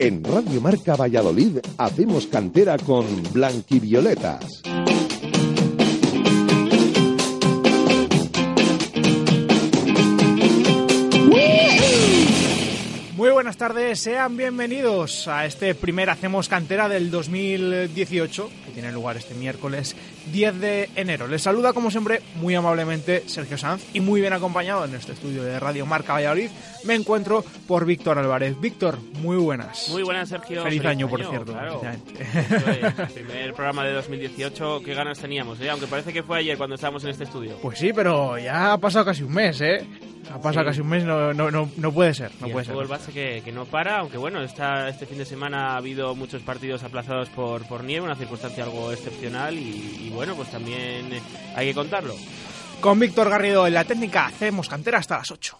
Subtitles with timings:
[0.00, 3.04] En Radio Marca Valladolid hacemos cantera con
[3.34, 4.62] Blanquivioletas.
[13.40, 19.34] Buenas tardes, sean bienvenidos a este primer Hacemos Cantera del 2018, que tiene lugar este
[19.34, 19.96] miércoles
[20.30, 21.26] 10 de enero.
[21.26, 25.42] Les saluda como siempre muy amablemente Sergio Sanz y muy bien acompañado en este estudio
[25.42, 26.50] de Radio Marca Valladolid.
[26.84, 28.60] Me encuentro por Víctor Álvarez.
[28.60, 29.88] Víctor, muy buenas.
[29.88, 30.62] Muy buenas, Sergio.
[30.62, 31.52] Feliz, año, por cierto.
[31.52, 31.80] Claro.
[33.14, 35.70] primer programa de 2018, qué ganas teníamos, ¿eh?
[35.70, 37.56] aunque parece que fue ayer cuando estábamos en este estudio.
[37.62, 39.86] Pues sí, pero ya ha pasado casi un mes, ¿eh?
[40.32, 42.30] Ha pasado casi un mes, no, no, no, no puede ser.
[42.40, 42.86] No y puede el ser.
[42.86, 46.42] base que, que, no para, aunque bueno, esta, este fin de semana ha habido muchos
[46.42, 51.20] partidos aplazados por, por nieve, una circunstancia algo excepcional y, y bueno, pues también eh,
[51.56, 52.14] hay que contarlo.
[52.80, 55.58] Con Víctor Garrido en la técnica hacemos cantera hasta las 8.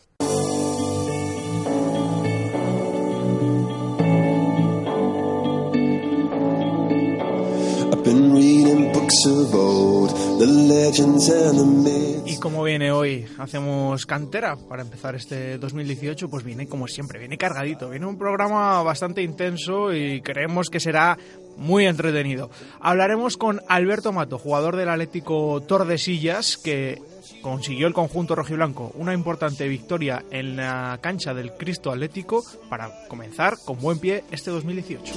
[12.26, 13.26] ¿Y cómo viene hoy?
[13.38, 16.28] Hacemos cantera para empezar este 2018.
[16.28, 17.90] Pues viene como siempre, viene cargadito.
[17.90, 21.18] Viene un programa bastante intenso y creemos que será
[21.56, 22.50] muy entretenido.
[22.80, 27.02] Hablaremos con Alberto Mato, jugador del Atlético Tordesillas, que
[27.42, 33.56] consiguió el conjunto rojiblanco una importante victoria en la cancha del Cristo Atlético para comenzar
[33.64, 35.14] con buen pie este 2018.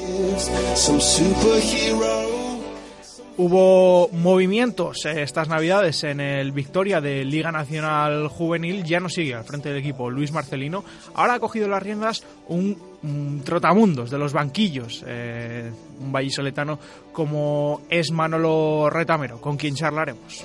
[3.35, 9.43] Hubo movimientos estas navidades en el Victoria de Liga Nacional Juvenil, ya no sigue al
[9.43, 10.83] frente del equipo Luis Marcelino,
[11.15, 16.77] ahora ha cogido las riendas un, un trotamundos de los banquillos, eh, un vallisoletano
[17.11, 20.43] como es Manolo Retamero, con quien charlaremos.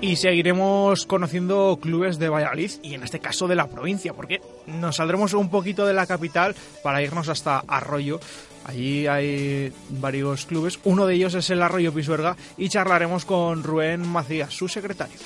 [0.00, 4.96] Y seguiremos conociendo clubes de Valladolid y en este caso de la provincia, porque nos
[4.96, 8.18] saldremos un poquito de la capital para irnos hasta Arroyo.
[8.64, 14.06] Allí hay varios clubes, uno de ellos es el Arroyo Pisuerga y charlaremos con Rubén
[14.06, 15.16] Macías, su secretario.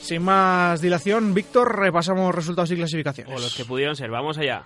[0.00, 3.34] Sin más dilación, Víctor, repasamos resultados y clasificaciones.
[3.34, 4.64] O los que pudieron ser, vamos allá.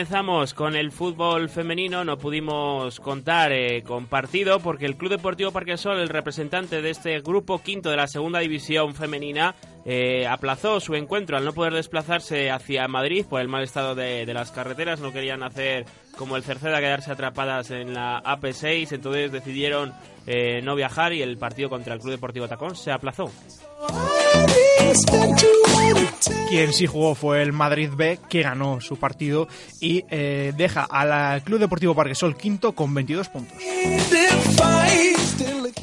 [0.00, 5.52] Comenzamos con el fútbol femenino, no pudimos contar eh, con partido porque el Club Deportivo
[5.52, 10.94] Parquesol, el representante de este grupo quinto de la segunda división femenina, eh, aplazó su
[10.94, 15.12] encuentro al no poder desplazarse hacia Madrid por el mal estado de, las carreteras, no
[15.12, 15.84] querían hacer
[16.16, 19.92] como el Cerceda quedarse atrapadas en la AP6, entonces decidieron
[20.26, 23.30] eh, no viajar y el partido contra el Club Deportivo Tacón se aplazó.
[26.50, 29.46] Quien sí jugó fue el Madrid B, que ganó su partido
[29.80, 33.56] y eh, deja al Club Deportivo Parquesol quinto con 22 puntos.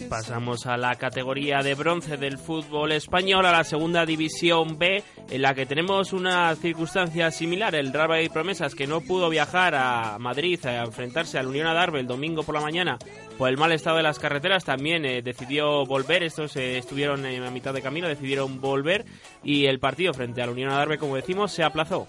[0.10, 5.42] Pasamos a la categoría de bronce del fútbol español, a la segunda división B, en
[5.42, 7.74] la que tenemos una circunstancia similar.
[7.74, 12.02] El Real Valladolid Promesas, que no pudo viajar a Madrid a enfrentarse al Unión Adarve
[12.02, 12.98] el domingo por la mañana
[13.38, 16.24] por el mal estado de las carreteras, también eh, decidió volver.
[16.24, 19.06] Estos eh, estuvieron en la mitad de camino, decidieron volver
[19.44, 22.08] y el partido frente al Unión Adarve, como decimos, se aplazó.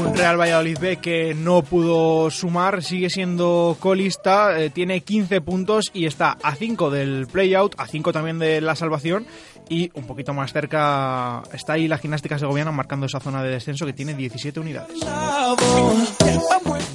[0.00, 5.90] Un Real Valladolid B que no pudo sumar, sigue siendo colista, eh, tiene 15 puntos
[5.94, 9.26] y está a 5 del play-out, a 5 también de la salvación
[9.68, 13.86] y un poquito más cerca está ahí la gimnástica segoviana marcando esa zona de descenso
[13.86, 15.00] que tiene 17 unidades.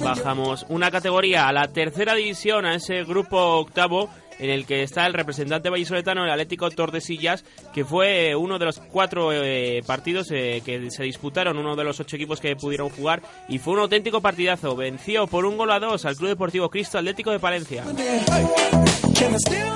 [0.02, 4.08] Bajamos una categoría a la tercera división, a ese grupo octavo
[4.40, 7.44] en el que está el representante vallisoletano, el Atlético Tordesillas,
[7.74, 12.00] que fue uno de los cuatro eh, partidos eh, que se disputaron, uno de los
[12.00, 14.74] ocho equipos que pudieron jugar, y fue un auténtico partidazo.
[14.74, 17.84] Venció por un gol a dos al Club Deportivo Cristo Atlético de Palencia.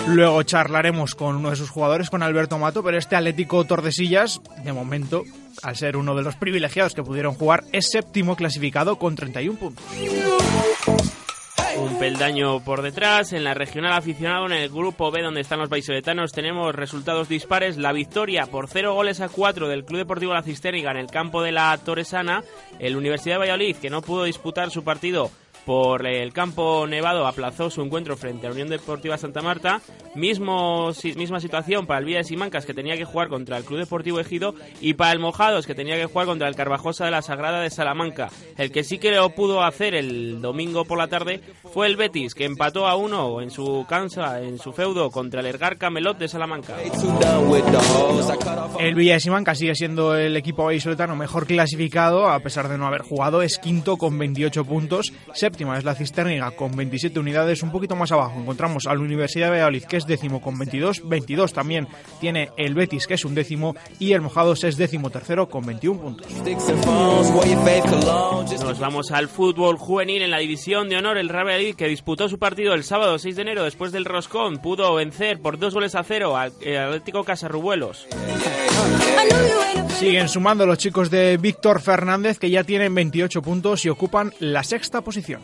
[0.06, 4.72] Luego charlaremos con uno de sus jugadores, con Alberto Mato, pero este Atlético Tordesillas, de
[4.72, 5.24] momento,
[5.62, 9.84] al ser uno de los privilegiados que pudieron jugar, es séptimo clasificado con 31 puntos.
[11.76, 13.32] un peldaño por detrás.
[13.32, 17.76] En la regional aficionado, en el grupo B, donde están los vallisoletanos, tenemos resultados dispares.
[17.76, 21.42] La victoria por 0 goles a 4 del Club Deportivo La Cisterna en el campo
[21.42, 22.42] de la Torresana.
[22.78, 25.30] El Universidad de Valladolid, que no pudo disputar su partido
[25.64, 29.80] por el campo nevado aplazó su encuentro frente a Unión Deportiva Santa Marta.
[30.14, 33.80] Mismo, misma situación para el Villa de Simancas que tenía que jugar contra el Club
[33.80, 37.22] Deportivo Ejido y para el Mojados que tenía que jugar contra el Carvajosa de la
[37.22, 38.30] Sagrada de Salamanca.
[38.56, 41.40] El que sí que lo pudo hacer el domingo por la tarde
[41.72, 45.46] fue el Betis que empató a uno en su cansa, en su feudo contra el
[45.46, 46.76] Ergar Camelot de Salamanca.
[48.78, 52.86] El Villa de Simancas sigue siendo el equipo vallisoletano mejor clasificado a pesar de no
[52.86, 53.42] haber jugado.
[53.42, 55.12] Es quinto con 28 puntos
[55.54, 59.52] es la Cisterniga con 27 unidades, un poquito más abajo encontramos a la Universidad de
[59.52, 61.86] Valladolid que es décimo con 22, 22 también
[62.20, 66.00] tiene el Betis que es un décimo y el Mojados es décimo tercero con 21
[66.00, 66.26] puntos.
[68.64, 72.28] Nos vamos al fútbol juvenil en la división de honor el Real Valladolid que disputó
[72.28, 75.94] su partido el sábado 6 de enero después del Roscón, pudo vencer por dos goles
[75.94, 78.08] a cero al Atlético Casarrubuelos.
[79.98, 84.62] Siguen sumando los chicos de Víctor Fernández que ya tienen 28 puntos y ocupan la
[84.62, 85.40] sexta posición.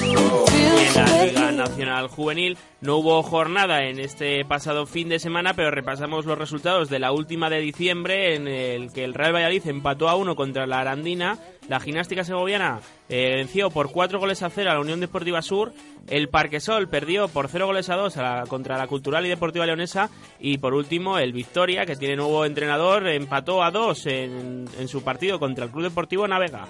[0.00, 5.70] En la Liga Nacional Juvenil no hubo jornada en este pasado fin de semana, pero
[5.70, 10.08] repasamos los resultados de la última de diciembre en el que el Real Valladolid empató
[10.08, 11.38] a uno contra la Arandina
[11.68, 12.80] la gimnástica segoviana
[13.10, 15.72] eh, venció por 4 goles a 0 a la Unión Deportiva Sur.
[16.08, 18.14] El Parquesol perdió por 0 goles a 2
[18.48, 20.08] contra la Cultural y Deportiva Leonesa.
[20.40, 25.38] Y por último, el Victoria, que tiene nuevo entrenador, empató a 2 en, su partido
[25.38, 26.66] contra el Club Deportivo Navega.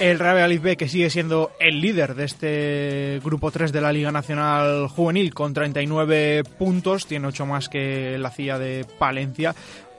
[0.00, 4.12] El Real B, que sigue siendo el líder de este grupo 3 de la Liga
[4.12, 9.54] Nacional Juvenil, con 39 puntos, tiene 8 más que la CIA de Palencia.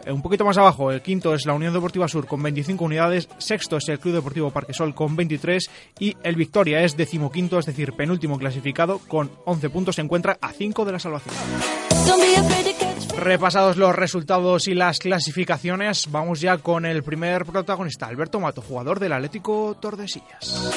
[0.07, 3.27] Eh, un poquito más abajo, el quinto es la Unión Deportiva Sur con 25 unidades,
[3.37, 5.69] sexto es el Club Deportivo Parquesol con 23
[5.99, 10.53] y el Victoria es decimoquinto, es decir, penúltimo clasificado con 11 puntos, se encuentra a
[10.53, 11.35] 5 de la salvación.
[13.17, 19.01] Repasados los resultados y las clasificaciones, vamos ya con el primer protagonista, Alberto Mato, jugador
[19.01, 20.71] del Atlético Tordesillas.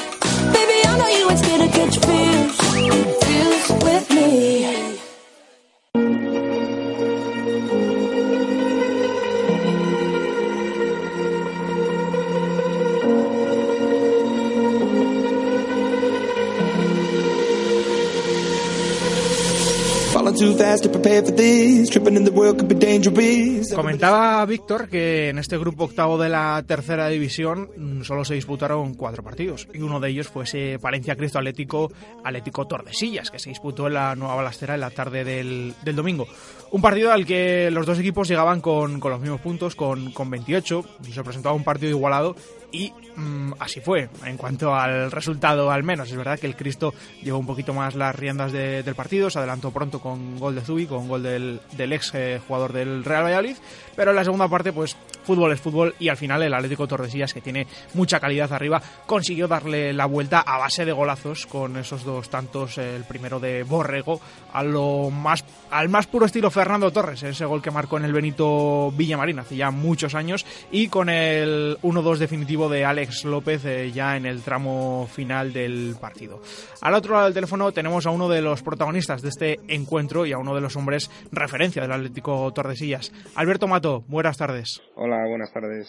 [23.75, 28.95] Comentaba Víctor que en este grupo octavo de la tercera división mm, solo se disputaron
[28.95, 29.69] cuatro partidos.
[29.75, 31.93] Y uno de ellos fue ese Palencia Cristo Atlético
[32.25, 36.27] Atlético Tordesillas que se disputó en la Nueva Balastera en la tarde del, domingo.
[36.71, 40.85] Un partido al que los dos equipos llegaban con, los mismos puntos, con, con 28,
[41.07, 42.35] y se presentaba un partido igualado
[42.73, 46.11] y mm, así fue, en cuanto al resultado al menos.
[46.11, 49.71] Es verdad que el Cristo llevó un poquito más las riendas del partido, se adelantó
[49.71, 53.57] pronto con gol de Zubi, con gol del, ex eh, jugador del Real Valladolid,
[53.97, 57.35] pero en la segunda parte pues fútbol es fútbol y al final el Atlético Tordesillas,
[57.35, 62.05] que tiene mucha calidad arriba, consiguió darle la vuelta a base de golazos con esos
[62.05, 64.21] dos tantos, el primero de Borrego,
[64.53, 68.13] a lo más, al más puro estilo Fernando Torres, ese gol que marcó en el
[68.13, 73.91] Benito Villamarín hace ya muchos años, y con el 1-2 definitivo de Alex López eh,
[73.93, 76.43] ya en el tramo final del partido.
[76.81, 80.33] Al otro lado del teléfono tenemos a uno de los protagonistas de este encuentro y
[80.33, 83.13] a uno de los hombres referencia del Atlético Tordesillas.
[83.35, 84.81] Alberto Mato, buenas tardes.
[85.29, 85.87] Buenas tardes.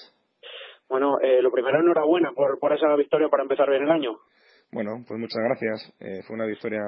[0.89, 4.19] Bueno, eh, lo primero, enhorabuena por, por esa victoria para empezar bien el año.
[4.71, 5.93] Bueno, pues muchas gracias.
[5.99, 6.81] Eh, fue una victoria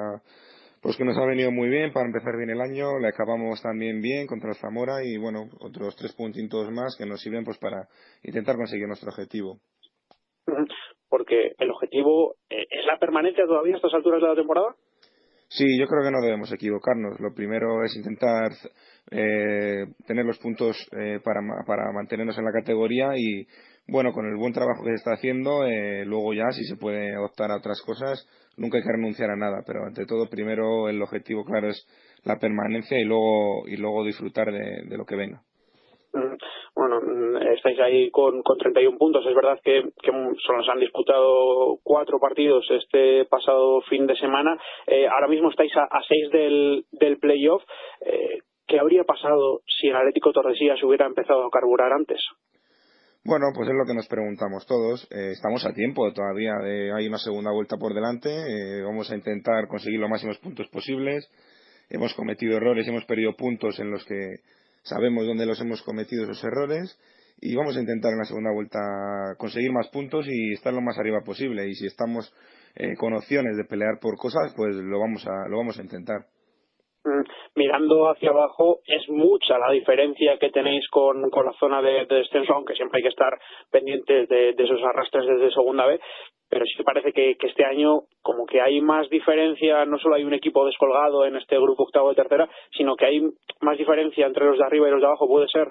[0.82, 2.98] pues que nos ha venido muy bien para empezar bien el año.
[2.98, 7.22] Le acabamos también bien contra el Zamora y bueno, otros tres puntitos más que nos
[7.22, 7.88] sirven pues para
[8.22, 9.58] intentar conseguir nuestro objetivo.
[11.08, 14.74] Porque el objetivo eh, es la permanencia todavía a estas alturas de la temporada.
[15.56, 17.20] Sí, yo creo que no debemos equivocarnos.
[17.20, 18.50] Lo primero es intentar
[19.12, 23.46] eh, tener los puntos eh, para, para mantenernos en la categoría y,
[23.86, 27.16] bueno, con el buen trabajo que se está haciendo, eh, luego ya si se puede
[27.16, 29.62] optar a otras cosas, nunca hay que renunciar a nada.
[29.64, 31.86] Pero ante todo, primero el objetivo, claro, es
[32.24, 35.40] la permanencia y luego, y luego disfrutar de lo que venga.
[36.14, 36.36] Mm,
[36.76, 39.26] bueno, mm, estáis ahí con, con 31 puntos.
[39.26, 39.82] Es verdad que,
[40.46, 44.56] solo nos han disputado cuatro partidos este pasado fin de semana.
[44.86, 47.62] Eh, ahora mismo estáis a, seis del, del playoff.
[48.00, 52.20] Eh, ¿Qué habría pasado si el Atlético Tordesillas hubiera empezado a carburar antes?
[53.24, 55.08] Bueno, pues es lo que nos preguntamos todos.
[55.10, 56.54] Eh, estamos a tiempo todavía.
[56.62, 58.30] De, hay una segunda vuelta por delante.
[58.84, 61.28] vamos a intentar conseguir los máximos puntos posibles.
[61.90, 64.36] Hemos cometido errores, y hemos perdido puntos en los que
[64.84, 66.98] sabemos dónde los hemos cometido esos errores
[67.40, 68.78] y vamos a intentar en la segunda vuelta
[69.38, 71.66] conseguir más puntos y estar lo más arriba posible.
[71.68, 72.32] Y si estamos
[72.76, 76.26] eh, con opciones de pelear por cosas, pues lo vamos a, lo vamos a intentar.
[77.04, 77.22] Mm,
[77.56, 82.54] mirando hacia abajo, es mucha la diferencia que tenéis con, con la zona de, descenso,
[82.54, 83.38] aunque siempre hay que estar
[83.70, 86.00] pendientes de, esos arrastres desde segunda vez,
[86.48, 90.24] pero sí que parece que, este año como que hay más diferencia, no solo hay
[90.24, 93.20] un equipo descolgado en este grupo octavo de tercera, sino que hay
[93.60, 95.68] más diferencia entre los de arriba y los de abajo, ¿puede ser?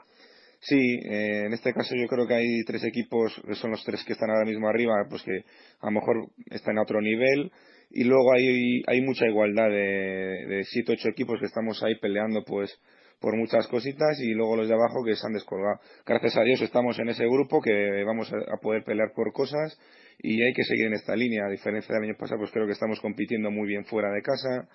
[0.60, 4.04] Sí, eh, en este caso yo creo que hay tres equipos, que son los tres
[4.06, 5.44] que están ahora mismo arriba, pues que
[5.82, 6.16] a lo mejor
[6.52, 7.52] están a otro nivel,
[7.92, 12.44] y luego hay, hay mucha igualdad de, de siete ocho equipos que estamos ahí peleando
[12.44, 12.80] pues
[13.24, 15.80] por muchas cositas y luego los de abajo que se han descolgado.
[16.06, 19.80] Gracias a Dios estamos en ese grupo que vamos a, poder pelear por cosas
[20.20, 21.46] y hay que seguir en esta línea.
[21.46, 24.68] A diferencia del año pasado, pues creo que estamos compitiendo muy bien fuera de casa,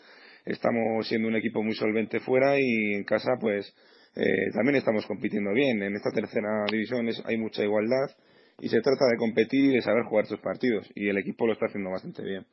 [0.44, 3.72] estamos siendo un equipo muy solvente fuera y en casa pues
[4.16, 5.82] eh, también estamos compitiendo bien.
[5.82, 8.10] En esta tercera división hay mucha igualdad
[8.60, 11.52] y se trata de competir y de saber jugar sus partidos y el equipo lo
[11.52, 12.44] está haciendo bastante bien.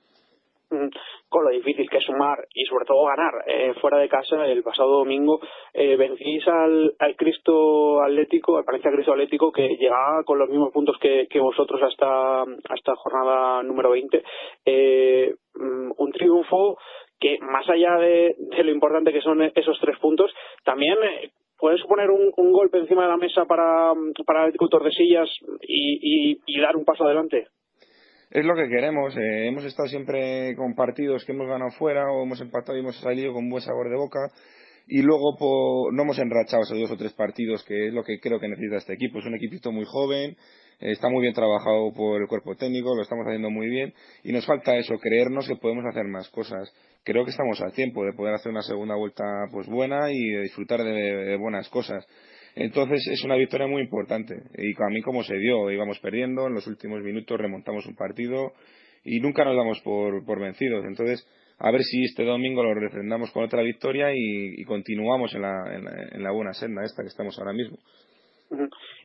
[0.71, 0.87] Mm,
[1.29, 4.63] con lo difícil que es sumar y sobre todo ganar eh, fuera de casa el
[4.63, 5.39] pasado domingo
[5.71, 10.71] eh, vencís al, al Cristo Atlético al Palencia Cristo Atlético que llegaba con los mismos
[10.73, 14.23] puntos que, que vosotros hasta hasta jornada número 20
[14.65, 16.79] eh, mm, un triunfo
[17.19, 20.97] que más allá de, lo importante que son esos tres puntos también
[21.59, 23.93] puede suponer un, un, golpe encima de la mesa para,
[24.25, 25.29] para el Atlético Tordesillas
[25.61, 27.49] y, y, y dar un paso adelante
[28.35, 29.15] es lo que queremos.
[29.15, 32.97] Eh, hemos estado siempre con partidos que hemos ganado fuera o hemos empatado y hemos
[32.99, 34.29] salido con buen sabor de boca.
[34.87, 38.37] Y luego no hemos enrachado esos dos o tres partidos, que es lo que creo
[38.37, 39.19] que necesita este equipo.
[39.19, 40.35] Es un equipito muy joven,
[40.81, 43.93] está muy bien trabajado por el cuerpo técnico, lo estamos haciendo muy bien.
[44.23, 46.71] Y nos falta eso, creernos que podemos hacer más cosas.
[47.05, 50.83] Creo que estamos a tiempo de poder hacer una segunda vuelta pues buena y disfrutar
[50.83, 52.05] de buenas cosas.
[52.55, 54.33] Entonces es una victoria muy importante.
[54.57, 58.53] Y a mí como se dio, íbamos perdiendo, en los últimos minutos remontamos un partido
[59.03, 60.85] y nunca nos damos por, por vencidos.
[60.85, 61.27] Entonces,
[61.59, 65.75] a ver si este domingo lo refrendamos con otra victoria y, continuamos en la,
[66.13, 67.77] en, la, buena senda esta que estamos ahora mismo.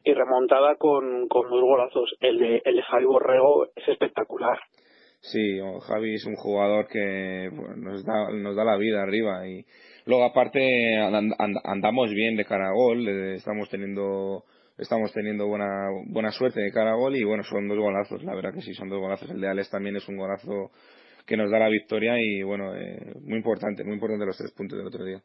[0.04, 2.14] Y remontada con, con dos golazos.
[2.20, 4.58] El de, el de Javi Borrego es espectacular.
[5.20, 9.64] Sí, Javi es un jugador que nos, da, nos da la vida arriba y,
[10.06, 14.44] Luego, aparte, andamos bien de cara a gol, estamos teniendo
[14.78, 18.34] estamos teniendo buena buena suerte de cara a gol y bueno, son dos golazos, la
[18.34, 19.30] verdad que sí, son dos golazos.
[19.30, 20.70] El de Alex también es un golazo
[21.26, 24.78] que nos da la victoria y bueno, eh, muy importante, muy importante los tres puntos
[24.78, 25.22] del otro día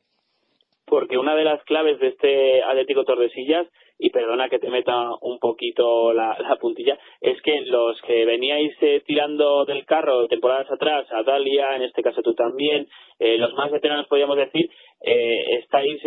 [0.86, 5.39] porque una de las claves de este Atlético Tordesillas, y perdona que te meta un
[5.39, 11.24] poquito la, puntilla, es que los que veníais eh, tirando del carro temporadas atrás, a
[11.24, 12.88] Dalia, en este caso tú también,
[13.20, 14.70] eh, los más veteranos podríamos decir,
[15.01, 16.01] eh, estáis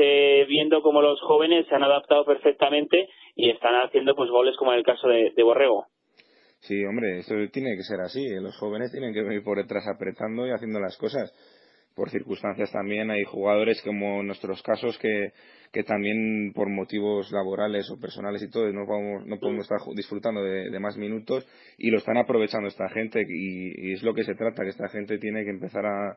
[0.48, 4.78] viendo cómo los jóvenes se han adaptado perfectamente y están haciendo pues goles como en
[4.78, 5.86] el caso de, de Borrego.
[6.60, 8.20] Sí, hombre, eso tiene que ser así.
[8.40, 11.32] Los jóvenes tienen que venir por detrás apretando y haciendo las cosas
[11.98, 15.32] por circunstancias también hay jugadores como nuestros casos que,
[15.72, 20.40] que también por motivos laborales o personales y todo no podemos, no podemos estar disfrutando
[20.40, 21.44] de, más minutos
[21.76, 25.18] y lo están aprovechando esta gente y, es lo que se trata, que esta gente
[25.18, 26.16] tiene que empezar a,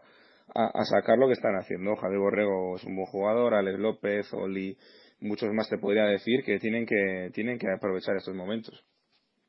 [0.53, 1.95] a, sacar lo que están haciendo.
[1.95, 4.77] Javier Borrego es un buen jugador, Alex López, Oli,
[5.19, 8.85] muchos más te podría decir que tienen que, tienen que aprovechar estos momentos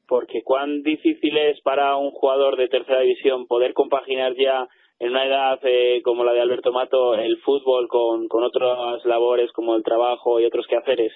[0.08, 4.68] porque cuán difícil es para un jugador de tercera división poder compaginar ya
[5.02, 9.74] en una edad eh, como la de Alberto Mato el fútbol con, otras labores como
[9.74, 11.12] el trabajo y otros quehaceres?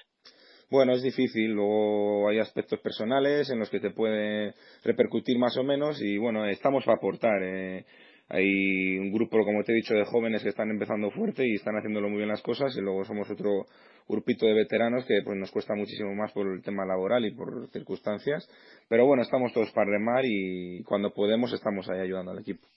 [0.69, 1.53] Bueno, es difícil.
[1.53, 4.53] Luego hay aspectos personales en los que te puede
[4.83, 7.41] repercutir más o menos y bueno, estamos para aportar.
[7.41, 7.85] Eh.
[8.27, 11.77] Hay un grupo, como te he dicho, de jóvenes que están empezando fuerte y están
[11.77, 13.67] haciéndolo muy bien las cosas y luego somos otro
[14.09, 17.69] grupito de veteranos que pues nos cuesta muchísimo más por el tema laboral y por
[17.69, 18.49] circunstancias.
[18.89, 22.67] Pero bueno, estamos todos para remar y cuando podemos estamos ahí ayudando al equipo.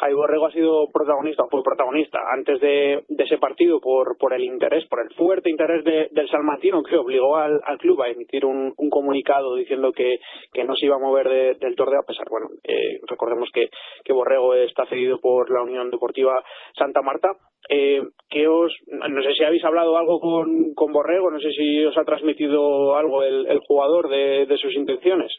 [0.00, 4.86] Jaime Borrego ha sido protagonista, fue protagonista antes de, ese partido por, por el interés,
[4.86, 9.92] por el fuerte interés del salmantino que obligó al, club a emitir un, comunicado diciendo
[9.92, 10.18] que,
[10.64, 13.70] no se iba a mover del torneo a pesar, bueno, eh, recordemos que,
[14.04, 16.42] que Borrego está cedido por la Unión Deportiva
[16.76, 17.32] Santa Marta.
[17.68, 21.84] Eh, que os, no sé si habéis hablado algo con, con Borrego, no sé si
[21.84, 25.30] os ha transmitido algo el, jugador de, de sus intenciones.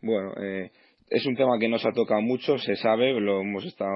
[0.00, 0.70] Bueno, eh,
[1.10, 3.90] es un tema que nos ha tocado mucho, se sabe, lo hemos estado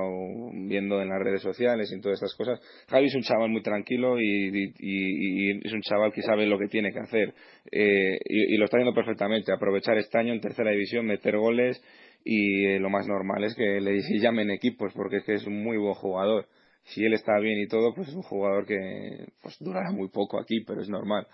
[0.53, 2.61] viendo en las redes sociales y en todas estas cosas.
[2.89, 6.93] Javi es un chaval muy tranquilo y, es un chaval que sabe lo que tiene
[6.93, 7.35] que hacer
[7.73, 9.53] eh, y, lo está haciendo perfectamente.
[9.53, 11.83] Aprovechar este año en tercera división, meter goles
[12.25, 15.63] y eh, lo más normal es que le llamen equipos porque es que es un
[15.63, 16.47] muy buen jugador.
[16.85, 20.39] Si él está bien y todo, pues es un jugador que pues durará muy poco
[20.41, 21.27] aquí, pero es normal.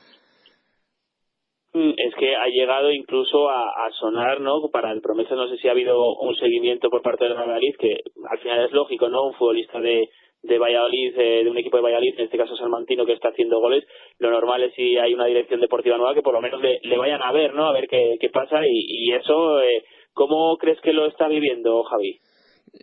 [1.75, 4.69] Mm, es que ha llegado incluso a, sonar, ¿no?
[4.73, 7.99] Para el promesa, no sé si ha habido un seguimiento por parte de Valladolid, que
[8.31, 9.26] al final es lógico, ¿no?
[9.26, 10.09] Un futbolista de,
[10.43, 13.85] de Valladolid, de un equipo de Valladolid, en este caso Salmantino, que está haciendo goles,
[14.19, 17.23] lo normal es si hay una dirección deportiva nueva que por lo menos le, vayan
[17.23, 17.66] a ver, ¿no?
[17.66, 22.21] A ver qué, qué pasa y, eso, eh, ¿cómo crees que lo está viviendo Javi?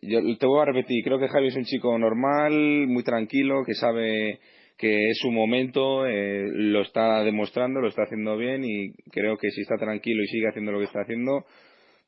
[0.01, 2.51] Yo te voy a repetir, creo que Javi es un chico normal,
[2.87, 4.39] muy tranquilo, que sabe
[4.81, 9.51] que es su momento, eh, lo está demostrando, lo está haciendo bien y creo que
[9.51, 11.45] si está tranquilo y sigue haciendo lo que está haciendo,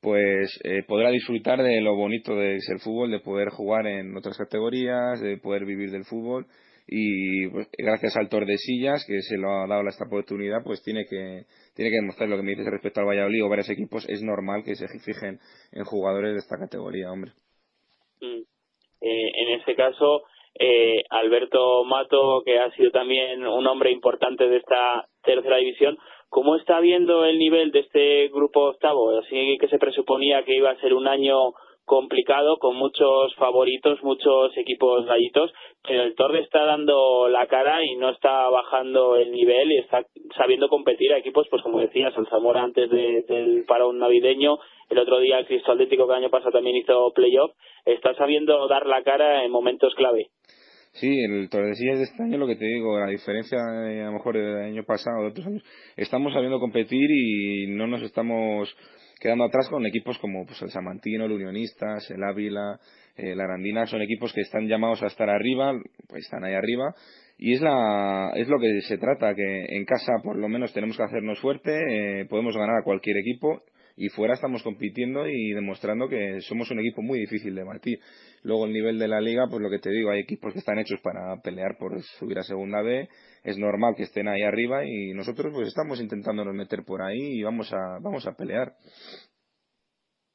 [0.02, 4.36] pues eh, podrá disfrutar de lo bonito de ser fútbol, de poder jugar en otras
[4.40, 6.48] categorías, de poder vivir del fútbol.
[6.88, 11.46] Y pues, gracias al Tordesillas que se lo ha dado esta oportunidad pues tiene que
[11.76, 14.10] tiene que demostrar lo que me dices respecto al Valladolid o varios equipos.
[14.10, 15.40] Es normal que se fijen
[15.72, 17.34] en jugadores de esta categoría hombre.
[18.20, 18.42] Mm.
[19.02, 20.24] eh, en este caso
[20.60, 25.98] eh, Alberto Mato, que ha sido también un hombre importante de esta tercera división.
[26.30, 29.18] ¿Cómo está viendo el nivel de este grupo octavo?
[29.20, 31.54] Así que se presuponía que iba a ser un año
[31.86, 35.52] complicado, con muchos favoritos, muchos equipos gallitos,
[35.86, 40.06] pero el Torre está dando la cara y no está bajando el nivel y está
[40.38, 44.58] sabiendo competir a equipos, pues como decías, el Zamora antes del parón navideño,
[44.90, 47.52] el otro día el Cristo Atlético que el año pasado también hizo playoff,
[47.86, 50.28] está sabiendo dar la cara en momentos clave.
[50.94, 54.38] Sí, el Tordesillas de este año, lo que te digo, la diferencia a lo mejor
[54.38, 55.64] del año pasado, de otros años,
[55.98, 58.70] estamos sabiendo competir y no nos estamos
[59.24, 62.78] quedando atrás con equipos como pues, el Samantino, el Unionistas, el Ávila,
[63.16, 65.72] eh, la Arandina, son equipos que están llamados a estar arriba,
[66.10, 66.94] pues están ahí arriba,
[67.38, 70.98] y es, la, es lo que se trata, que en casa por lo menos tenemos
[70.98, 73.64] que hacernos fuerte, eh, podemos ganar a cualquier equipo,
[73.96, 78.00] y fuera estamos compitiendo y demostrando que somos un equipo muy difícil de batir.
[78.44, 80.80] Luego el nivel de la liga, pues lo que te digo, hay equipos que están
[80.80, 83.08] hechos para pelear por subir a segunda B,
[83.44, 87.44] es normal que estén ahí arriba y nosotros pues estamos intentándonos meter por ahí y
[87.44, 88.74] vamos a, vamos a pelear.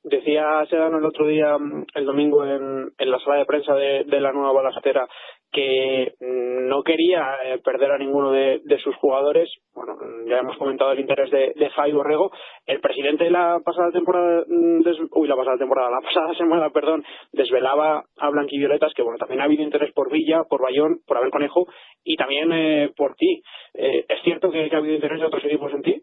[0.05, 4.05] Decía Sedano el otro día, mm, el domingo, en, en la sala de prensa de,
[4.05, 5.07] de la nueva balastera,
[5.51, 9.51] que no quería eh, perder a ninguno de, sus jugadores.
[9.75, 12.31] Bueno, ya hemos comentado el interés de, de Borrego.
[12.67, 17.05] El presidente de la pasada temporada, mm, uy, la pasada temporada, la pasada semana, perdón,
[17.33, 21.31] desvelaba a Blanquivioletas que, bueno, también ha habido interés por Villa, por Bayón, por Abel
[21.31, 21.67] Conejo
[22.05, 23.43] y también eh, por ti.
[23.75, 26.03] Eh, ¿Es cierto que ha habido interés de otros equipos en ti?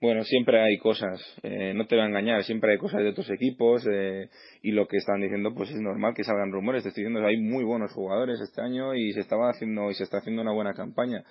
[0.00, 3.28] Bueno, siempre hay cosas, eh, no te voy a engañar, siempre hay cosas de otros
[3.30, 4.30] equipos eh,
[4.62, 7.36] y lo que están diciendo pues es normal que salgan rumores, te estoy diciendo hay
[7.36, 10.72] muy buenos jugadores este año y se estaba haciendo y se está haciendo una buena
[10.72, 11.22] campaña.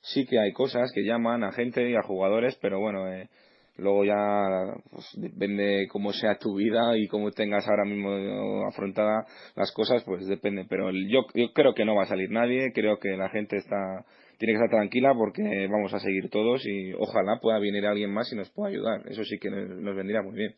[0.00, 3.28] Sí que hay cosas que llaman a gente y a jugadores, pero bueno, eh,
[3.76, 9.70] luego ya pues, depende cómo sea tu vida y cómo tengas ahora mismo afrontada las
[9.72, 13.18] cosas, pues depende, pero yo, yo creo que no va a salir nadie, creo que
[13.18, 14.06] la gente está
[14.44, 18.30] tiene que estar tranquila porque vamos a seguir todos y ojalá pueda venir alguien más
[18.30, 19.00] y nos pueda ayudar.
[19.08, 20.54] Eso sí que nos vendría muy bien.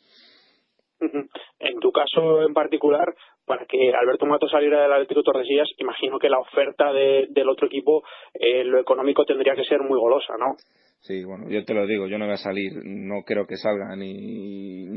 [1.60, 6.28] En tu caso en particular, para que Alberto Mato saliera del Atlético Tordesillas, imagino que
[6.28, 8.02] la oferta del otro equipo,
[8.34, 10.56] eh, lo económico tendría que ser muy golosa, ¿no?
[11.00, 13.94] Sí, bueno, yo te lo digo, yo no voy a salir, no creo que salga,
[13.94, 14.88] ni,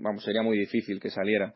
[0.00, 1.52] vamos, sería muy difícil que saliera.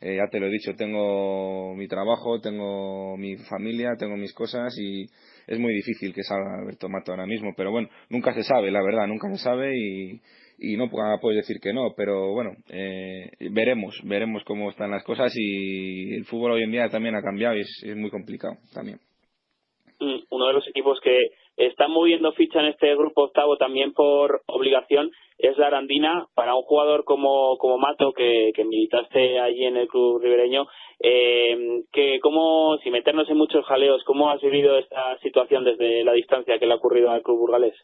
[0.00, 4.76] Eh, ya te lo he dicho, tengo mi trabajo, tengo mi familia, tengo mis cosas
[4.78, 5.06] y
[5.46, 8.82] es muy difícil que salga Alberto Mato ahora mismo, pero bueno, nunca se sabe, la
[8.82, 10.20] verdad, nunca se sabe y,
[10.58, 15.32] y no puedes decir que no, pero bueno, eh, veremos, veremos cómo están las cosas
[15.36, 18.98] y el fútbol hoy en día también ha cambiado y es, muy complicado también.
[20.00, 24.42] Mm, uno de los equipos que está moviendo ficha en este grupo octavo también por
[24.46, 25.10] obligación
[25.46, 26.26] es la Arandina.
[26.34, 30.66] Para un jugador como, como Mato que, militaste allí en el club ribereño
[31.00, 36.12] eh, que cómo si meternos en muchos jaleos cómo has vivido esta situación desde la
[36.12, 37.74] distancia que le ha ocurrido al club burgalés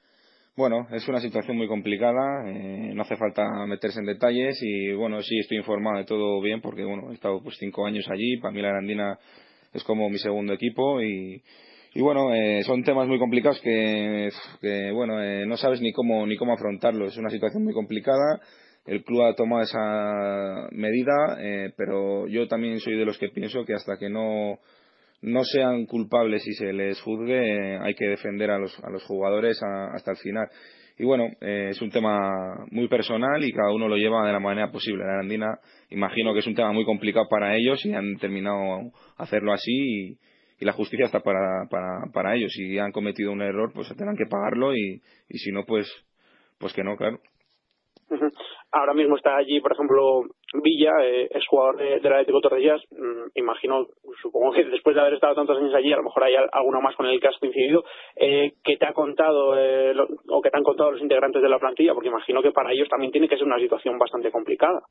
[0.57, 5.23] bueno, es una situación muy complicada, eh, no hace falta meterse en detalles y bueno,
[5.23, 8.53] sí estoy informado de todo bien porque bueno, he estado pues cinco años allí, para
[8.53, 9.19] mí la Arandina
[9.73, 11.43] es como mi segundo equipo y,
[11.93, 14.31] y bueno, eh, son temas muy complicados que,
[14.95, 17.07] bueno, eh, no sabes ni cómo, ni cómo afrontarlo.
[17.07, 18.41] Es una situación muy complicada.
[18.87, 23.65] El club ha tomado esa medida, eh, pero yo también soy de los que pienso
[23.65, 24.61] que hasta que no,
[25.21, 29.61] no sean culpables y se les juzgue, hay que defender a los, a los jugadores
[29.63, 30.49] hasta el final.
[30.97, 34.71] Y bueno, es un tema muy personal y cada uno lo lleva de la manera
[34.71, 35.05] posible.
[35.05, 39.53] La Arandina, imagino que es un tema muy complicado para ellos y han terminado hacerlo
[39.53, 40.19] así y,
[40.61, 42.53] y la justicia está para, para, para ellos.
[42.53, 45.89] Si han cometido un error, pues tendrán que pagarlo y, y si no, pues,
[46.59, 47.19] pues que no, claro.
[48.73, 50.23] ahora mismo está allí, por ejemplo,
[50.63, 52.83] Villa, eh, es jugador de, del Atlético Tordesillas.
[52.91, 53.87] Mm, imagino,
[54.21, 56.95] supongo que después de haber estado tantos años allí, a lo mejor hay alguno más
[56.95, 57.85] con el que has coincidido.
[58.17, 59.95] Eh, ¿Qué te ha contado eh,
[60.29, 61.95] o qué te han contado los integrantes de la plantilla?
[61.95, 64.83] Porque imagino que para ellos también tiene que ser una situación bastante complicada.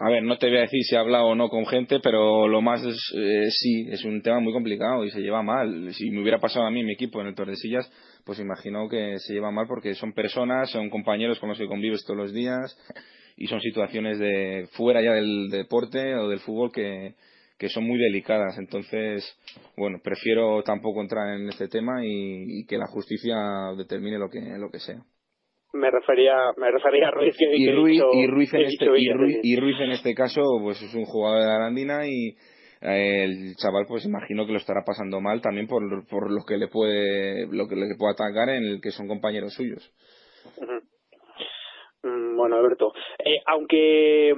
[0.00, 2.46] A ver, no te voy a decir si he hablado o no con gente, pero
[2.46, 5.92] lo más es, eh, sí, es un tema muy complicado y se lleva mal.
[5.92, 7.90] Si me hubiera pasado a mí mi equipo en el Tordesillas,
[8.24, 12.04] pues imagino que se lleva mal porque son personas, son compañeros con los que convives
[12.04, 12.78] todos los días
[13.36, 17.14] y son situaciones de fuera ya del deporte o del fútbol que,
[17.58, 18.56] que son muy delicadas.
[18.56, 19.36] Entonces,
[19.76, 23.36] bueno, prefiero tampoco entrar en este tema y, y que la justicia
[23.76, 25.02] determine lo que, lo que sea
[25.72, 28.86] me refería me refería a Ruiz que, y, Ruiz, y Ruiz en este
[29.42, 32.36] y Ruiz, en este caso pues es un jugador de Arandina y
[32.80, 36.56] eh, el chaval pues imagino que lo estará pasando mal también por, por lo que
[36.56, 39.92] le puede lo que le puede atacar en el que son compañeros suyos.
[42.02, 44.32] Mm, bueno Alberto eh, aunque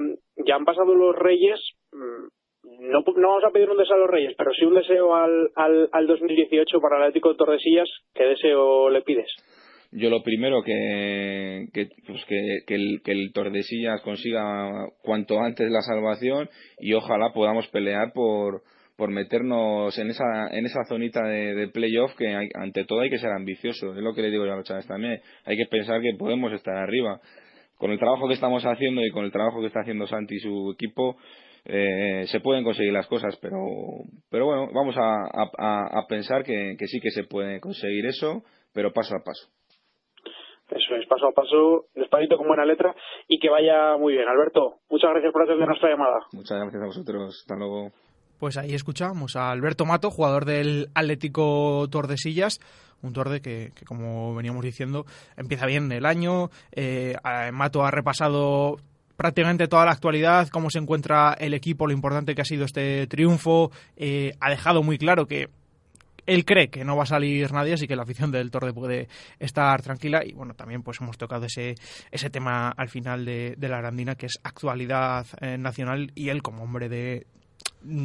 [0.45, 1.59] ya han pasado los Reyes
[1.93, 5.15] mm, no, no vamos a pedir un deseo a los Reyes pero sí un deseo
[5.15, 9.31] al, al, al 2018 para el Atlético de Tordesillas ¿qué deseo le pides?
[9.91, 11.67] Yo lo primero que
[12.07, 16.49] pues que, el, que el Tordesillas consiga cuanto antes la salvación
[16.79, 18.63] y ojalá podamos pelear por
[18.95, 23.17] por meternos en esa en esa zonita de, de playoff que ante todo hay que
[23.17, 26.01] ser ambicioso es lo que le digo yo a los chavales también hay que pensar
[26.01, 27.19] que podemos estar arriba
[27.77, 30.39] con el trabajo que estamos haciendo y con el trabajo que está haciendo Santi y
[30.39, 31.17] su equipo
[31.65, 33.57] eh, se pueden conseguir las cosas, pero,
[34.29, 39.23] pero bueno, vamos a, pensar que sí que se puede conseguir eso, pero paso a
[39.23, 39.47] paso.
[40.71, 42.95] Eso es, paso a paso, despacito con buena letra
[43.27, 44.27] y que vaya muy bien.
[44.27, 46.19] Alberto, muchas gracias por atender nuestra llamada.
[46.31, 47.39] Muchas gracias a vosotros.
[47.41, 47.91] Hasta luego.
[48.39, 52.59] Pues ahí escuchamos a Alberto Mato, jugador del Atlético Tordesillas,
[53.03, 55.05] un Torde que, como veníamos diciendo,
[55.37, 56.49] empieza bien el año.
[56.71, 57.15] Eh,
[57.51, 58.77] Mato ha repasado
[59.15, 63.05] prácticamente toda la actualidad, cómo se encuentra el equipo, lo importante que ha sido este
[63.05, 63.69] triunfo.
[63.95, 65.49] Eh, ha dejado muy claro que
[66.25, 69.07] él cree que no va a salir nadie, así que la afición del Torde puede
[69.39, 70.23] estar tranquila.
[70.25, 71.75] Y bueno, también pues hemos tocado ese,
[72.11, 76.41] ese tema al final de, de la Arandina, que es actualidad eh, nacional, y él
[76.41, 77.25] como hombre de,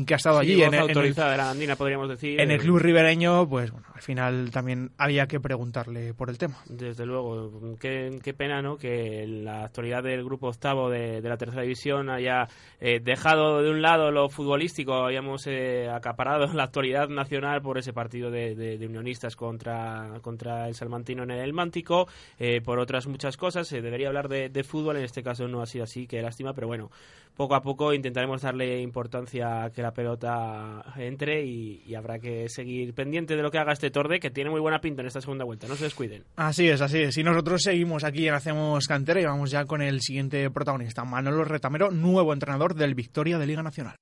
[0.06, 2.40] que ha estado allí en, autorizada de la Andina podríamos decir.
[2.40, 6.56] en el club ribereño pues bueno al final también había que preguntarle por el tema.
[6.68, 11.38] Desde luego qué, qué pena no que la actualidad del grupo octavo de, de la
[11.38, 12.46] tercera división haya
[12.78, 17.94] eh, dejado de un lado lo futbolístico habíamos eh, acaparado la actualidad nacional por ese
[17.94, 22.06] partido de, de, unionistas contra contra el salmantino en el Mántico.
[22.38, 25.62] Eh, por otras muchas cosas se debería hablar de, de fútbol en este caso no
[25.62, 26.90] ha sido así qué lástima pero bueno
[27.36, 32.94] poco a poco intentaremos darle importancia a que la pelota entre y, habrá que seguir
[32.94, 35.44] pendiente de lo que haga este Torde, que tiene muy buena pinta en esta segunda
[35.44, 35.66] vuelta.
[35.66, 36.24] No se descuiden.
[36.36, 37.16] Así es, así es.
[37.16, 41.44] Y nosotros seguimos aquí en Hacemos Cantera y vamos ya con el siguiente protagonista, Manolo
[41.44, 43.96] Retamero, nuevo entrenador del Victoria de Liga Nacional.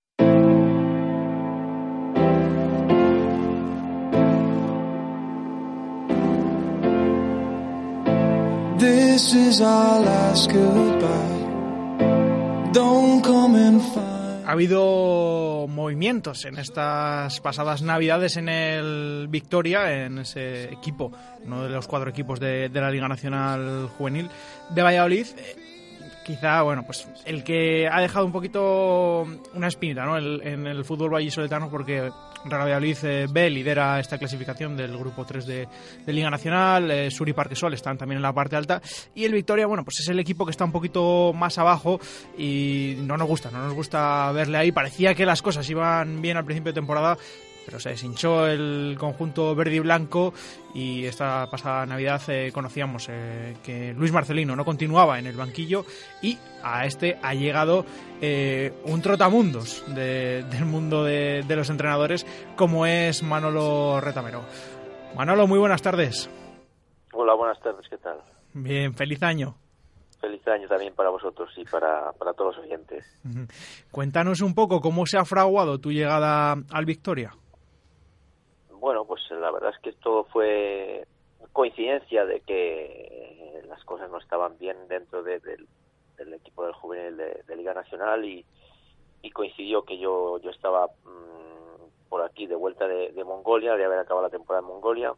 [8.78, 11.34] This is our last goodbye.
[14.46, 21.10] Ha habido movimientos en estas pasadas navidades en el Victoria, en ese equipo,
[21.46, 24.28] uno de los cuatro equipos de, la Liga Nacional Juvenil
[24.68, 25.26] de Valladolid.
[26.24, 30.16] Quizá, bueno, pues el que ha dejado un poquito una espinita ¿no?
[30.16, 32.10] en el fútbol vallisoletano porque
[32.44, 35.68] Real Valladolid eh, B lidera esta clasificación del grupo 3 de,
[36.06, 38.82] Liga Nacional, eh, Sur y Parquesol están también en la parte alta
[39.14, 42.00] y el Victoria, bueno, pues es el equipo que está un poquito más abajo
[42.36, 44.72] y no nos gusta, no nos gusta verle ahí.
[44.72, 47.16] Parecía que las cosas iban bien al principio de temporada,
[47.64, 50.32] pero se deshinchó el conjunto verde y blanco
[50.74, 55.84] y esta pasada Navidad eh, conocíamos eh, que Luis Marcelino no continuaba en el banquillo
[56.22, 57.84] y a este ha llegado
[58.20, 64.42] eh, un trotamundos del mundo de, de, los entrenadores como es Manolo Retamero.
[65.16, 66.28] Manolo, muy buenas tardes.
[67.12, 68.18] Hola, buenas tardes, ¿qué tal?
[68.52, 69.56] Bien, feliz año.
[70.20, 73.04] Feliz año también para vosotros y para, para todos los oyentes.
[73.90, 77.32] Cuéntanos un poco cómo se ha fraguado tu llegada al Victoria.
[78.84, 81.06] Bueno, pues la verdad es que todo fue
[81.54, 85.66] coincidencia de que las cosas no estaban bien dentro del
[86.34, 88.44] equipo del juvenil de, Liga Nacional y,
[89.32, 94.26] coincidió que yo yo estaba mm, por aquí de vuelta de, Mongolia, de haber acabado
[94.26, 95.14] la temporada en Mongolia.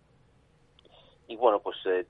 [1.26, 2.06] Y bueno, pues eh,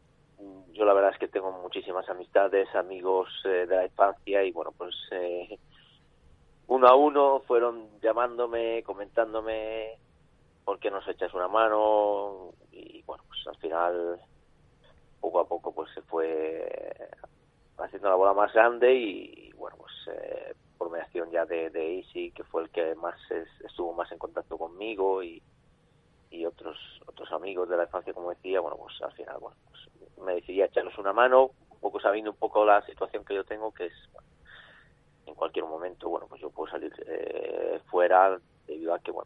[0.74, 4.72] yo la verdad es que tengo muchísimas amistades, amigos eh, de la infancia y bueno,
[4.76, 5.58] pues eh,
[6.66, 9.96] uno a uno fueron llamándome, comentándome
[10.66, 12.50] ¿por qué nos echas una mano?
[12.72, 14.20] Y bueno, pues al final,
[15.20, 16.68] poco a poco, pues se fue
[17.78, 22.32] haciendo la bola más grande y, bueno, pues eh, por mediación ya de, de Easy,
[22.32, 23.14] que fue el que más
[23.64, 25.40] estuvo más en contacto conmigo y,
[26.30, 26.76] y otros
[27.06, 30.62] otros amigos de la infancia, como decía, bueno, pues al final, bueno, pues me decidí
[30.62, 33.86] a echarlos una mano, un poco sabiendo un poco la situación que yo tengo, que
[33.86, 33.94] es,
[35.26, 39.25] en cualquier momento, bueno, pues yo puedo salir eh, fuera debido a que, bueno,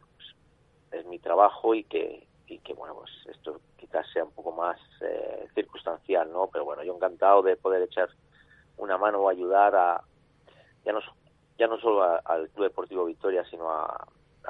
[1.41, 6.31] trabajo y que, y que, bueno, pues esto quizás sea un poco más eh, circunstancial,
[6.31, 6.47] ¿no?
[6.47, 8.09] Pero bueno, yo encantado de poder echar
[8.77, 10.03] una mano o ayudar a,
[10.85, 10.99] ya no,
[11.57, 14.07] ya no solo al Club Deportivo Victoria, sino a,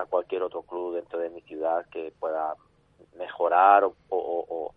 [0.10, 2.56] cualquier otro club dentro de mi ciudad que pueda
[3.18, 4.74] mejorar o,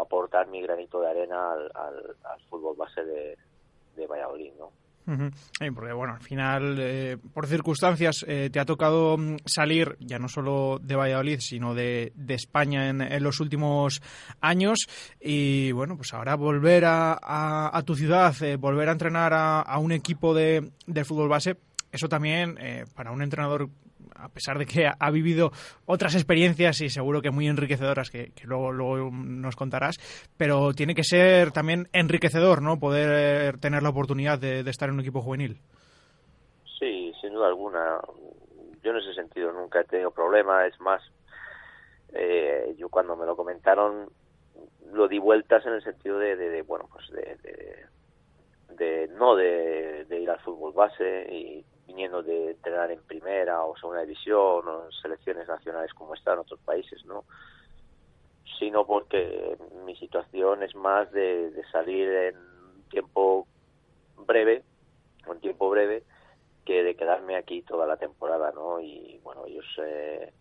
[0.00, 1.72] aportar mi granito de arena al,
[2.22, 3.38] al, fútbol base de,
[3.96, 4.70] de Valladolid, ¿no?
[5.74, 10.28] Porque bueno, al final, eh, por circunstancias, eh, te ha tocado mm, salir ya no
[10.28, 14.02] solo de Valladolid, sino de, de España en, en, los últimos
[14.40, 14.86] años.
[15.20, 19.92] Y bueno, pues ahora volver a, a, tu ciudad, eh, volver a entrenar a, un
[19.92, 21.56] equipo de, de, fútbol base,
[21.92, 23.68] eso también eh, para un entrenador
[24.18, 25.50] a pesar de que ha, vivido
[25.86, 29.96] otras experiencias y seguro que muy enriquecedoras que, luego, nos contarás,
[30.36, 32.78] pero tiene que ser también enriquecedor, ¿no?
[32.78, 35.60] Poder tener la oportunidad de, estar en un equipo juvenil.
[36.78, 38.00] Sí, sin duda alguna.
[38.82, 40.66] Yo en ese sentido nunca he tenido problema.
[40.66, 41.02] Es más,
[42.12, 44.08] eh, yo cuando me lo comentaron
[44.92, 47.36] lo di vueltas en el sentido de, de, bueno, pues de,
[48.76, 54.02] de, no de, ir al fútbol base y viniendo de entrenar en primera o segunda
[54.02, 57.24] división o en selecciones nacionales como están en otros países, ¿no?
[58.58, 62.36] Sino porque mi situación es más de, salir en
[62.90, 63.46] tiempo
[64.26, 64.64] breve,
[65.26, 66.02] un tiempo breve,
[66.64, 68.80] que de quedarme aquí toda la temporada, ¿no?
[68.80, 70.32] Y bueno, ellos eh,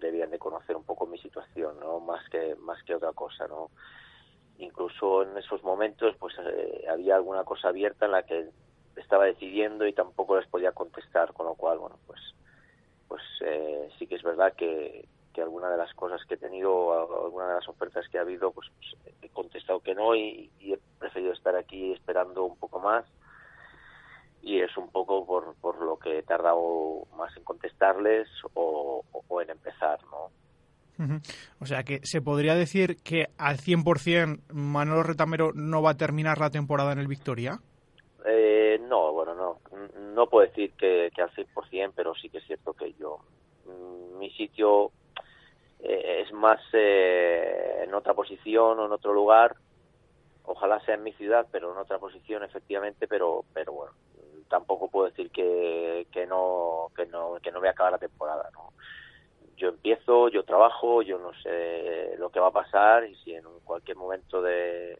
[0.00, 2.00] debían de conocer un poco mi situación, ¿no?
[2.00, 3.70] Más que más que otra cosa, ¿no?
[4.58, 8.50] Incluso en esos momentos, pues eh, había alguna cosa abierta en la que
[8.96, 12.20] estaba decidiendo y tampoco les podía contestar, con lo cual, bueno, pues,
[13.08, 17.24] pues eh, sí que es verdad que, que alguna de las cosas que he tenido,
[17.24, 20.78] alguna de las ofertas que ha habido, pues, pues he contestado que no y, he
[20.98, 23.04] preferido estar aquí esperando un poco más
[24.42, 29.42] y es un poco por, por lo que he tardado más en contestarles o, o,
[29.42, 30.30] en empezar, ¿no?
[31.60, 36.38] O sea que se podría decir que al 100% Manolo Retamero no va a terminar
[36.38, 37.58] la temporada en el Victoria.
[38.26, 39.60] Eh, no, bueno, no.
[40.14, 43.18] No puedo decir que, que al 100%, pero sí que es cierto que yo.
[43.66, 44.92] Mm, mi sitio
[45.80, 49.56] eh, es más eh, en otra posición o en otro lugar.
[50.44, 53.06] Ojalá sea en mi ciudad, pero en otra posición, efectivamente.
[53.06, 53.92] Pero, pero bueno,
[54.48, 58.50] tampoco puedo decir que, que no que no que no voy a acabar la temporada.
[58.52, 58.72] ¿no?
[59.56, 63.44] Yo empiezo, yo trabajo, yo no sé lo que va a pasar y si en
[63.64, 64.98] cualquier momento de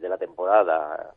[0.00, 1.14] de la temporada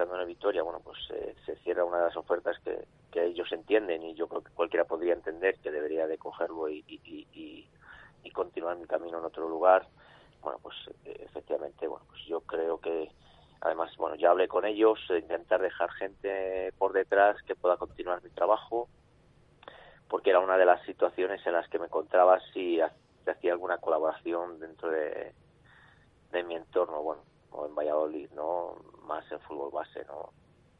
[0.00, 3.52] estando en la Victoria, bueno, pues eh, se cierra una de las ofertas que, ellos
[3.52, 7.68] entienden y yo creo que cualquiera podría entender que debería de cogerlo y, y, y,
[8.22, 9.86] y continuar mi camino en otro lugar.
[10.40, 13.10] Bueno, pues eh, efectivamente, bueno, pues yo creo que
[13.60, 18.30] además, bueno, ya hablé con ellos, intentar dejar gente por detrás que pueda continuar mi
[18.30, 18.88] trabajo,
[20.08, 24.60] porque era una de las situaciones en las que me encontraba si hacía alguna colaboración
[24.60, 25.34] dentro de,
[26.32, 28.76] de mi entorno, bueno, o en Valladolid, ¿no?
[29.02, 30.32] Más en fútbol base, ¿no?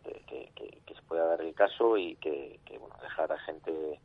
[0.04, 0.50] Que,
[0.94, 4.00] se pueda dar el caso y que, que bueno, dejar a gente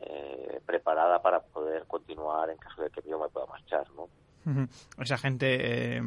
[0.00, 4.08] eh, preparada para poder continuar en caso de que yo me pueda marchar, ¿no?
[4.98, 6.02] Esa gente eh,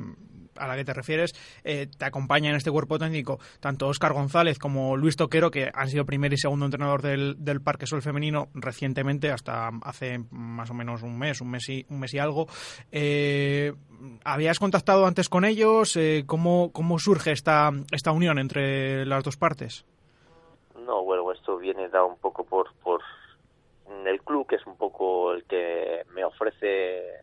[0.58, 4.60] a la que te refieres eh, te acompaña en este cuerpo técnico tanto Óscar González
[4.60, 8.50] como Luis Toquero, que han sido primer y segundo entrenador del, del Parque Sol Femenino
[8.54, 12.48] recientemente, hasta hace más o menos un mes, un mes y, un mes y algo.
[12.92, 13.74] Eh,
[14.24, 15.98] ¿Habías contactado antes con ellos?
[16.26, 19.86] ¿cómo, ¿Cómo surge esta, esta unión entre las dos partes?
[20.86, 23.02] No, bueno, esto viene dado un poco por, por
[24.06, 27.22] el club, que es un poco el que me ofrece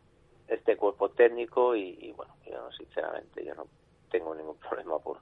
[0.49, 3.67] este cuerpo técnico y, bueno, yo sinceramente yo no
[4.09, 5.19] tengo ningún problema por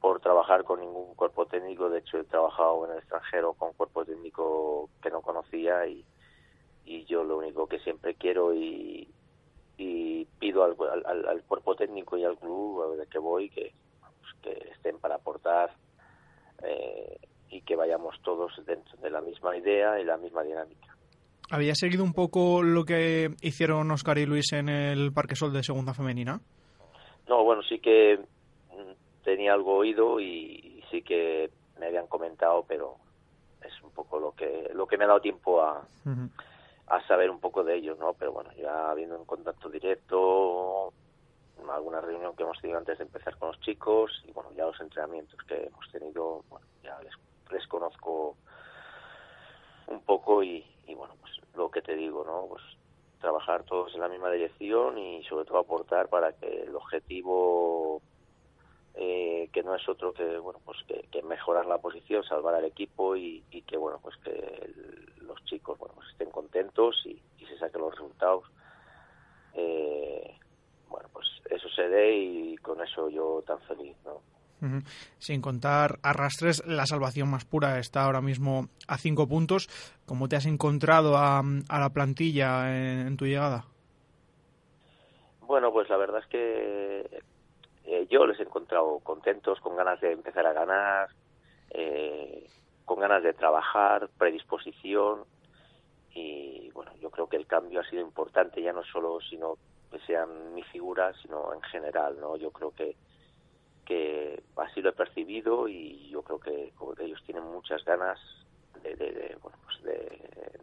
[0.00, 4.04] por trabajar con ningún cuerpo técnico, de hecho he trabajado en el extranjero con cuerpo
[4.04, 6.04] técnico que no conocía y,
[6.84, 9.08] y yo lo único que siempre quiero y,
[9.78, 13.72] y pido al, al, cuerpo técnico y al club a ver que voy que,
[14.20, 15.74] pues, que estén para aportar
[16.62, 17.18] eh,
[17.48, 20.93] y que vayamos todos dentro de la misma idea y la misma dinámica.
[21.50, 25.62] ¿Había seguido un poco lo que hicieron Oscar y Luis en el Parque Sol de
[25.62, 26.40] Segunda Femenina?
[27.28, 28.18] No, bueno, sí que
[28.70, 32.96] mm, tenía algo oído y sí que me habían comentado, pero
[33.62, 35.86] es un poco lo que lo que me ha dado tiempo a,
[36.86, 38.14] a saber un poco de ellos, ¿no?
[38.14, 40.92] Pero bueno, ya habiendo un contacto directo,
[41.70, 44.80] alguna reunión que hemos tenido antes de empezar con los chicos y bueno, ya los
[44.80, 47.12] entrenamientos que hemos tenido, bueno, ya les,
[47.50, 48.36] les conozco
[49.86, 52.46] un poco y, y bueno, pues lo que te digo, ¿no?
[52.48, 52.62] Pues
[53.24, 58.02] trabajar todos en la misma dirección y sobre todo aportar para que el objetivo
[58.94, 63.16] eh, que no es otro que bueno pues que, mejorar la posición salvar al equipo
[63.16, 64.70] y, que bueno pues que
[65.22, 68.44] los chicos bueno pues estén contentos y, se saquen los resultados
[69.54, 70.38] eh,
[70.88, 74.20] bueno pues eso se dé y con eso yo tan feliz no
[75.18, 79.68] sin contar arrastres, la salvación más pura está ahora mismo a cinco puntos.
[80.06, 83.64] ¿Cómo te has encontrado a, la plantilla en, tu llegada?
[85.42, 87.22] Bueno, pues la verdad es que
[87.84, 91.08] eh, yo les he encontrado contentos, con ganas de empezar a ganar,
[91.70, 92.46] eh,
[92.84, 95.24] con ganas de trabajar, predisposición
[96.14, 99.56] y bueno, yo creo que el cambio ha sido importante ya no solo sino
[99.90, 102.36] que sean mi figura, sino en general, ¿no?
[102.36, 102.96] Yo creo que
[103.84, 108.18] que así lo he percibido y yo creo que, ellos tienen muchas ganas
[108.82, 110.60] de, de, bueno, pues de,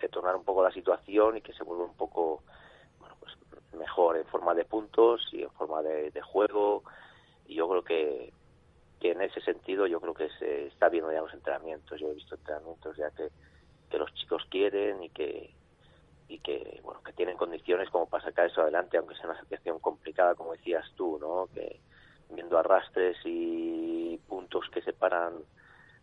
[0.00, 2.42] de, tornar un poco la situación y que se vuelva un poco
[2.98, 3.34] bueno, pues
[3.72, 6.84] mejor en forma de puntos y en forma de, juego.
[7.46, 8.32] Y yo creo que,
[9.00, 12.00] que en ese sentido yo creo que se está viendo ya los entrenamientos.
[12.00, 13.28] Yo he visto entrenamientos ya que,
[13.90, 15.54] que los chicos quieren y que
[16.28, 19.78] y que bueno que tienen condiciones como para sacar eso adelante aunque sea una situación
[19.78, 21.80] complicada como decías tú no que
[22.30, 25.34] viendo arrastres y puntos que separan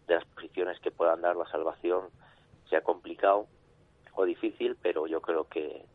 [0.07, 2.05] de las posiciones que puedan dar la salvación,
[2.69, 3.47] sea complicado
[4.13, 5.85] o difícil, pero yo creo que,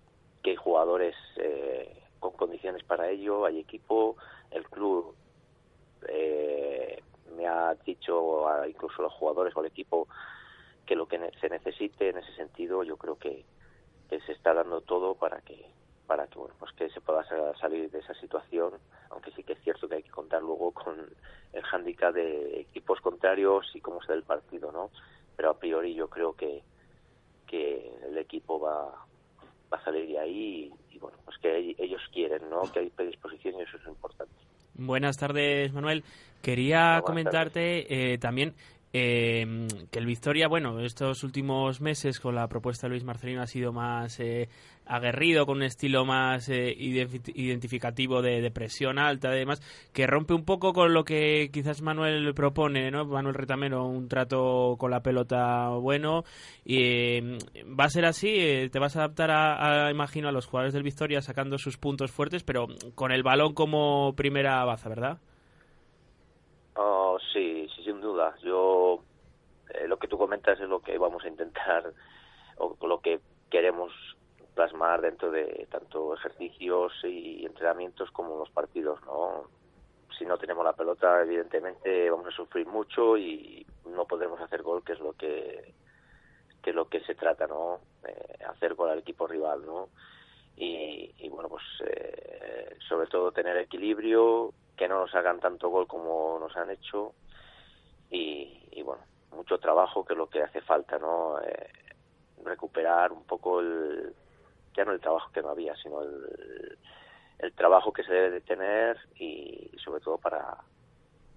[0.43, 4.17] hay jugadores eh, con condiciones para ello, hay equipo,
[4.51, 5.15] el club
[6.09, 7.03] eh,
[7.37, 10.09] me ha dicho incluso los jugadores o el equipo
[10.87, 13.45] que lo que se necesite en ese sentido yo creo que
[14.09, 15.71] se está dando todo para que
[16.11, 17.25] para que bueno pues que se pueda
[17.61, 18.73] salir de esa situación
[19.11, 20.97] aunque sí que es cierto que hay que contar luego con
[21.53, 24.91] el hándicap de equipos contrarios y cómo se da el partido no
[25.37, 26.65] pero a priori yo creo que
[27.47, 28.87] que el equipo va
[29.73, 33.55] va a salir de ahí y, bueno pues que ellos quieren no que hay predisposición
[33.61, 34.35] y eso es importante.
[34.75, 36.03] Buenas tardes, Manuel.
[36.43, 38.55] Quería comentarte eh, también
[38.93, 43.47] eh, que el Victoria, bueno, estos últimos meses con la propuesta de Luis Marcelino ha
[43.47, 44.49] sido más eh,
[44.91, 49.61] aguerrido, con un estilo más eh, identificativo de, presión alta, además,
[49.93, 53.05] que rompe un poco con lo que quizás Manuel propone, ¿no?
[53.05, 56.25] Manuel Retamero, un trato con la pelota bueno.
[56.65, 57.39] Y em,
[57.79, 60.83] va a ser así, eh, te vas a adaptar a, imagino, a los jugadores del
[60.83, 65.19] Victoria sacando sus puntos fuertes, pero con el balón como primera baza, ¿verdad?
[66.75, 68.35] Oh, sí, sí, sin duda.
[68.43, 68.80] Yo,
[69.81, 71.93] eh, lo que tú comentas es lo que vamos a intentar,
[72.59, 73.93] o lo que queremos
[74.55, 79.45] plasmar dentro de tanto ejercicios y entrenamientos como los partidos, ¿no?
[80.19, 84.85] Si no tenemos la pelota, evidentemente vamos a sufrir mucho y no podremos hacer gol,
[84.85, 85.75] que es lo que
[86.63, 87.81] que es lo que se trata, ¿no?
[88.07, 89.89] Eh, hacer gol al equipo rival, ¿no?
[90.57, 96.39] Y, bueno, pues eh, sobre todo tener equilibrio, que no nos hagan tanto gol como
[96.39, 97.15] nos han hecho
[98.11, 101.41] y, bueno, mucho trabajo que es lo que hace falta, ¿no?
[101.41, 101.69] Eh,
[102.45, 104.15] recuperar un poco el,
[104.75, 106.79] ya no el trabajo que no había, sino el,
[107.39, 110.57] el trabajo que se debe de tener y sobre todo para,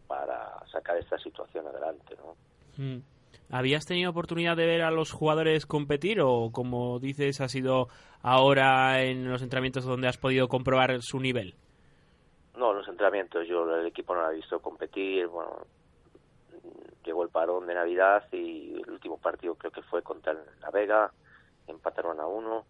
[0.08, 2.36] para sacar esta situación adelante, ¿no?
[2.78, 3.02] Mm.
[3.50, 7.88] ¿Habías tenido oportunidad de ver a los jugadores competir o, como dices, ha sido
[8.22, 11.56] ahora en los entrenamientos donde has podido comprobar su nivel?
[12.58, 13.48] No, los entrenamientos.
[13.48, 15.28] Yo el equipo no lo he visto competir.
[15.28, 15.68] Bueno,
[17.04, 21.12] llegó el parón de Navidad y el último partido creo que fue contra La Vega.
[21.68, 22.66] Empataron a uno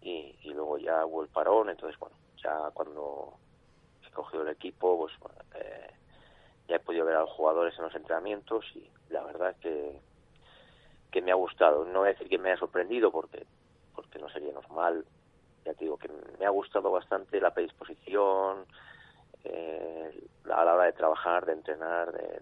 [0.00, 1.70] y, luego ya hubo el parón.
[1.70, 3.34] Entonces, bueno, ya cuando
[4.06, 5.14] he cogido el equipo, pues
[5.54, 5.90] eh,
[6.68, 10.00] ya he podido ver a los jugadores en los entrenamientos y la verdad que,
[11.10, 11.84] que me ha gustado.
[11.84, 13.46] No voy a decir que me haya sorprendido porque,
[13.94, 15.04] porque no sería normal.
[15.64, 18.64] Ya te digo que me ha gustado bastante la predisposición,
[19.44, 22.40] eh, a la hora de trabajar, de entrenar, de,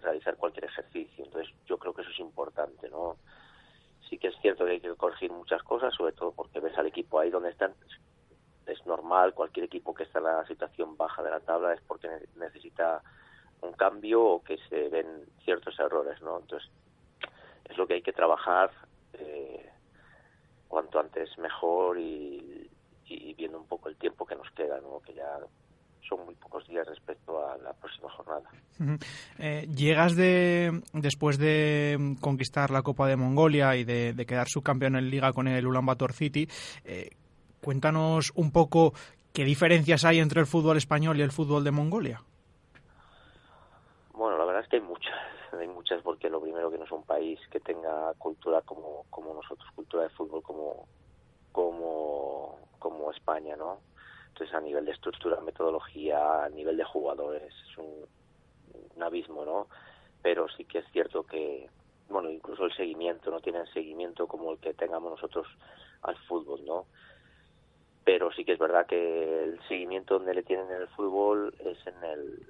[0.00, 1.24] realizar cualquier ejercicio.
[1.24, 3.16] Entonces yo creo que eso es importante, ¿no?
[4.08, 6.86] Sí que es cierto que hay que corregir muchas cosas, sobre todo porque ves al
[6.86, 7.74] equipo ahí donde están.
[8.66, 12.08] Es normal, cualquier equipo que está en la situación baja de la tabla es porque
[12.36, 13.02] necesita
[13.60, 16.40] un cambio o que se ven ciertos errores, ¿no?
[16.40, 16.68] Entonces
[17.64, 18.70] es lo que hay que trabajar
[19.12, 19.70] eh,
[20.68, 22.70] cuanto antes mejor y,
[23.04, 25.00] y viendo un poco el tiempo que nos queda, ¿no?
[25.00, 25.38] Que ya
[26.08, 28.48] son muy pocos días respecto a la próxima jornada.
[29.38, 35.10] Eh, llegas de después de conquistar la Copa de Mongolia y de, quedar subcampeón en
[35.10, 36.48] Liga con el Ulaanbaatar City.
[36.84, 37.10] Eh,
[37.60, 38.92] cuéntanos un poco
[39.36, 42.22] ¿Qué diferencias hay entre el fútbol español y el fútbol de Mongolia?
[44.14, 45.14] Bueno, la verdad es que hay muchas,
[45.60, 49.34] hay muchas porque lo primero que no es un país que tenga cultura como, como
[49.34, 50.88] nosotros, cultura de fútbol como,
[51.52, 53.80] como, como España, ¿no?
[54.36, 58.04] Entonces a nivel de estructura, metodología, a nivel de jugadores, es un,
[58.94, 59.66] un abismo, ¿no?
[60.20, 61.70] Pero sí que es cierto que,
[62.10, 65.46] bueno, incluso el seguimiento, no tienen seguimiento como el que tengamos nosotros
[66.02, 66.84] al fútbol, ¿no?
[68.04, 71.78] Pero sí que es verdad que el seguimiento donde le tienen en el fútbol es
[71.86, 72.46] en el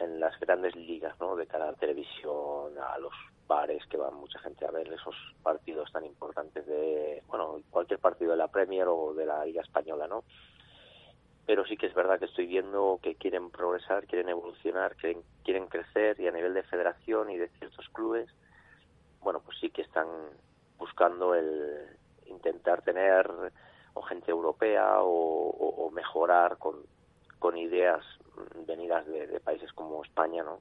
[0.00, 1.36] en las grandes ligas, ¿no?
[1.36, 3.12] De cara a la televisión, a los
[3.46, 5.14] bares que van mucha gente a ver esos
[5.44, 10.08] partidos tan importantes de, bueno, cualquier partido de la Premier o de la Liga Española,
[10.08, 10.24] ¿no?
[11.50, 15.66] Pero sí que es verdad que estoy viendo que quieren progresar, quieren evolucionar, quieren, quieren
[15.66, 18.30] crecer y a nivel de federación y de ciertos clubes,
[19.20, 20.06] bueno, pues sí que están
[20.78, 21.88] buscando el
[22.26, 23.28] intentar tener
[23.94, 26.76] o gente europea o, mejorar con,
[27.40, 28.04] con ideas
[28.64, 30.60] venidas de, de, países como España, ¿no?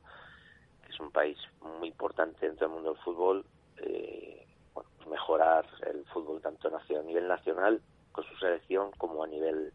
[0.83, 3.45] que es un país muy importante dentro del mundo del fútbol,
[3.77, 7.79] eh, bueno, pues mejorar el fútbol tanto a nivel nacional
[8.11, 9.71] con su selección como a nivel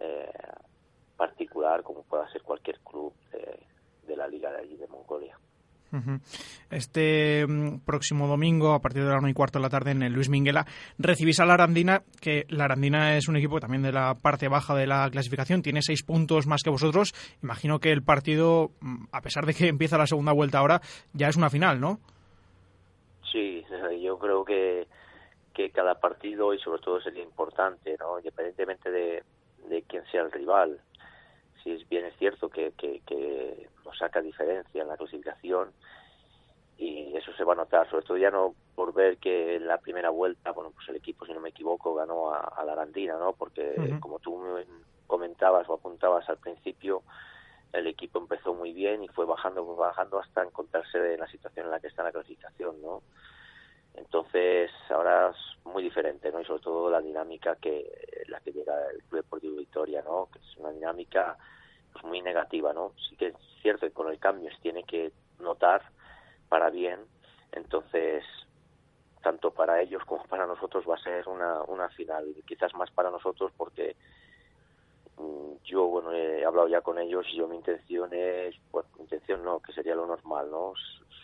[0.00, 0.30] eh,
[1.16, 3.58] particular, como pueda ser cualquier club de,
[4.06, 5.38] de la liga de allí de Mongolia.
[6.70, 10.02] Este mm, próximo domingo, a partir de la 1 y cuarto de la tarde, en
[10.02, 10.66] el Luis Minguela,
[10.98, 14.74] recibís a la Arandina, que la Arandina es un equipo también de la parte baja
[14.74, 17.14] de la clasificación, tiene seis puntos más que vosotros.
[17.42, 20.80] Imagino que el partido, mm, a pesar de que empieza la segunda vuelta ahora,
[21.14, 22.00] ya es una final, ¿no?
[23.32, 23.64] Sí,
[24.02, 24.86] yo creo que,
[25.54, 28.18] que cada partido, y sobre todo sería importante, ¿no?
[28.18, 29.22] independientemente de,
[29.68, 30.80] de quién sea el rival,
[31.62, 35.70] si es bien es cierto que, que, que, nos saca diferencia en la clasificación
[36.76, 39.78] y eso se va a notar, sobre todo ya no por ver que en la
[39.78, 43.16] primera vuelta, bueno, pues el equipo, si no me equivoco, ganó a, a la Arandina,
[43.18, 43.32] ¿no?
[43.32, 44.00] Porque uh -huh.
[44.00, 44.38] como tú
[45.06, 47.02] comentabas o apuntabas al principio,
[47.72, 51.72] el equipo empezó muy bien y fue bajando, bajando hasta encontrarse en la situación en
[51.72, 53.02] la que está en la clasificación, ¿no?
[53.98, 56.40] Entonces, ahora es muy diferente, ¿no?
[56.40, 60.28] Y sobre todo la dinámica que la que llega el Club Deportivo Victoria, ¿no?
[60.32, 61.36] Que es una dinámica
[61.92, 62.92] pues, muy negativa, ¿no?
[63.08, 65.82] Sí que es cierto que con el cambio se tiene que notar
[66.48, 67.00] para bien,
[67.52, 68.24] entonces
[69.22, 73.10] tanto para ellos como para nosotros va a ser una, una final, quizás más para
[73.10, 73.96] nosotros porque
[75.64, 79.44] yo bueno he hablado ya con ellos y yo mi intención es bueno mi intención
[79.44, 80.72] no que sería lo normal no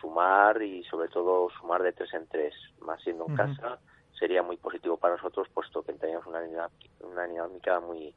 [0.00, 2.54] sumar y sobre todo sumar de tres en tres.
[2.80, 3.56] Más siendo en uh -huh.
[3.56, 3.78] casa
[4.18, 8.14] sería muy positivo para nosotros puesto que tenemos una dinámica, una dinámica muy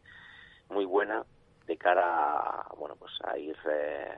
[0.70, 1.24] muy buena
[1.66, 4.18] de cara a bueno pues a ir eh,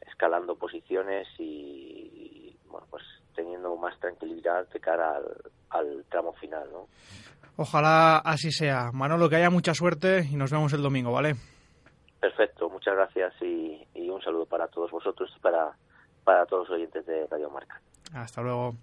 [0.00, 3.02] escalando posiciones y, y, bueno pues
[3.34, 5.26] teniendo más tranquilidad de cara al,
[5.70, 6.88] al tramo final no
[7.56, 8.90] Ojalá así sea.
[8.92, 11.36] Manolo, que haya mucha suerte y nos vemos el domingo, ¿vale?
[12.20, 15.76] Perfecto, muchas gracias y, y un saludo para todos vosotros y para,
[16.24, 17.80] para todos los oyentes de Radio Marca.
[18.14, 18.74] Hasta luego.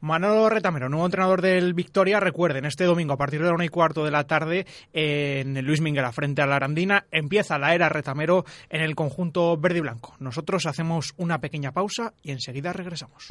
[0.00, 2.20] Manolo Retamero, nuevo entrenador del Victoria.
[2.20, 5.80] Recuerden, este domingo a partir de la una y cuarto de la tarde en Luis
[5.80, 10.14] Minguera frente a la Arandina empieza la era Retamero en el conjunto verde y blanco.
[10.20, 13.26] Nosotros hacemos una pequeña pausa y enseguida regresamos.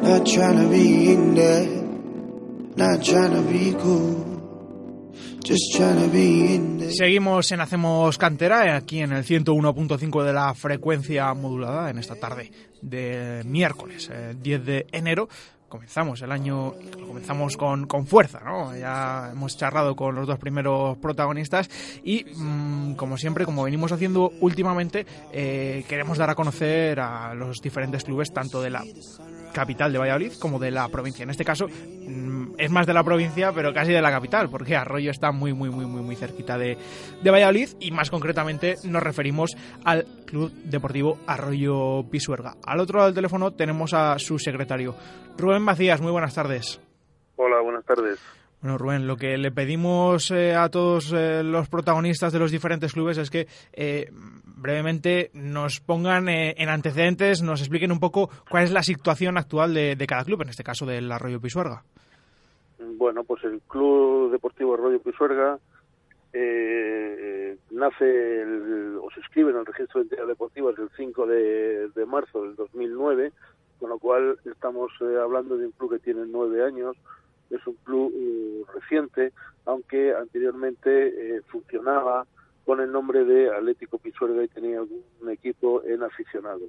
[6.92, 12.52] Seguimos en Hacemos Cantera, aquí en el 101.5 de la frecuencia modulada, en esta tarde
[12.84, 15.28] de miércoles, eh, 10 de enero.
[15.68, 16.76] Comenzamos el año,
[17.08, 18.78] comenzamos con, con fuerza, ¿no?
[18.78, 21.70] Ya hemos charlado con los dos primeros protagonistas
[22.04, 27.58] y, mmm, como siempre, como venimos haciendo últimamente, eh, queremos dar a conocer a los
[27.58, 28.84] diferentes clubes, tanto de la
[29.58, 31.24] capital de Valladolid como de la provincia.
[31.24, 34.76] En este caso mmm, es más de la provincia, pero casi de la capital, porque
[34.76, 36.78] Arroyo está muy, muy, muy, muy, muy cerquita de,
[37.24, 42.54] de Valladolid y más concretamente nos referimos al Club Deportivo Arroyo Pisuerga.
[42.64, 44.94] Al otro lado del teléfono tenemos a su secretario,
[45.38, 46.02] Rubén Macías.
[46.02, 46.80] Muy buenas tardes.
[47.36, 48.20] Hola, buenas tardes.
[48.62, 52.92] Bueno, Rubén, lo que le pedimos eh, a todos eh, los protagonistas de los diferentes
[52.92, 54.10] clubes es que eh,
[54.44, 59.76] brevemente nos pongan eh, en antecedentes, nos expliquen un poco cuál es la situación actual
[59.76, 61.84] de, cada club, en este caso del Arroyo Pisuerga.
[62.80, 65.60] Bueno, pues el Club Deportivo Arroyo Pisuerga
[67.72, 72.06] nace el, o se inscribe en el registro de entidades deportivas el 5 de, de
[72.08, 73.32] marzo del 2009,
[73.80, 76.98] con lo cual estamos hablando de un club que tiene nueve años,
[77.50, 79.34] es un club eh, reciente,
[79.66, 82.26] aunque anteriormente eh, funcionaba
[82.66, 86.62] con el nombre de Atlético Pisuerga y tenía un equipo en aficionado.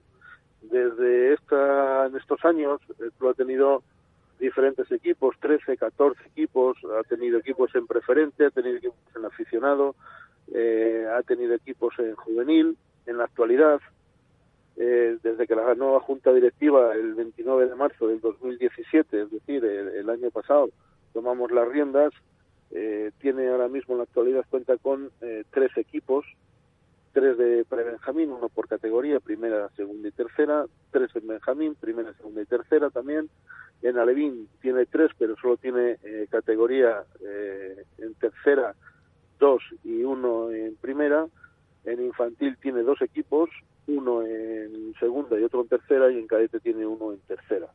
[0.62, 3.82] Desde esta, en estos años, el club ha tenido
[4.38, 9.96] diferentes equipos, 13, 14 equipos, ha tenido equipos en preferente, ha tenido equipos en aficionado
[10.54, 12.76] eh, ha tenido equipos en juvenil.
[13.06, 13.80] En la actualidad,
[14.80, 19.64] eh, desde que la nueva junta directiva el 29 de marzo del 2017, es decir,
[19.64, 20.70] el, año pasado,
[21.12, 22.12] tomamos las riendas,
[22.70, 25.10] eh, tiene ahora mismo en la actualidad cuenta con
[25.50, 26.24] tres equipos,
[27.12, 32.42] tres de pre-Benjamín, uno por categoría, primera, segunda y tercera, tres en Benjamín, primera, segunda
[32.42, 33.28] y tercera también.
[33.82, 35.96] En Alevín tiene tres, pero solo tiene
[36.30, 37.02] categoría
[37.98, 38.74] en tercera
[39.38, 41.26] dos y uno en primera.
[41.84, 43.48] En infantil tiene dos equipos,
[43.88, 47.66] uno en segunda y otro en tercera, y en cadete tiene uno en tercera.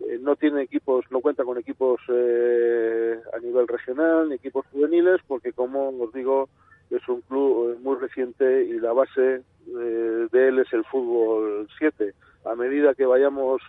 [0.00, 5.20] Eh, no tiene equipos, no cuenta con equipos eh, a nivel regional ni equipos juveniles,
[5.26, 6.48] porque como os digo,
[6.90, 12.12] es un club eh, muy reciente y la base de él es el fútbol 7.
[12.44, 13.62] A medida que vayamos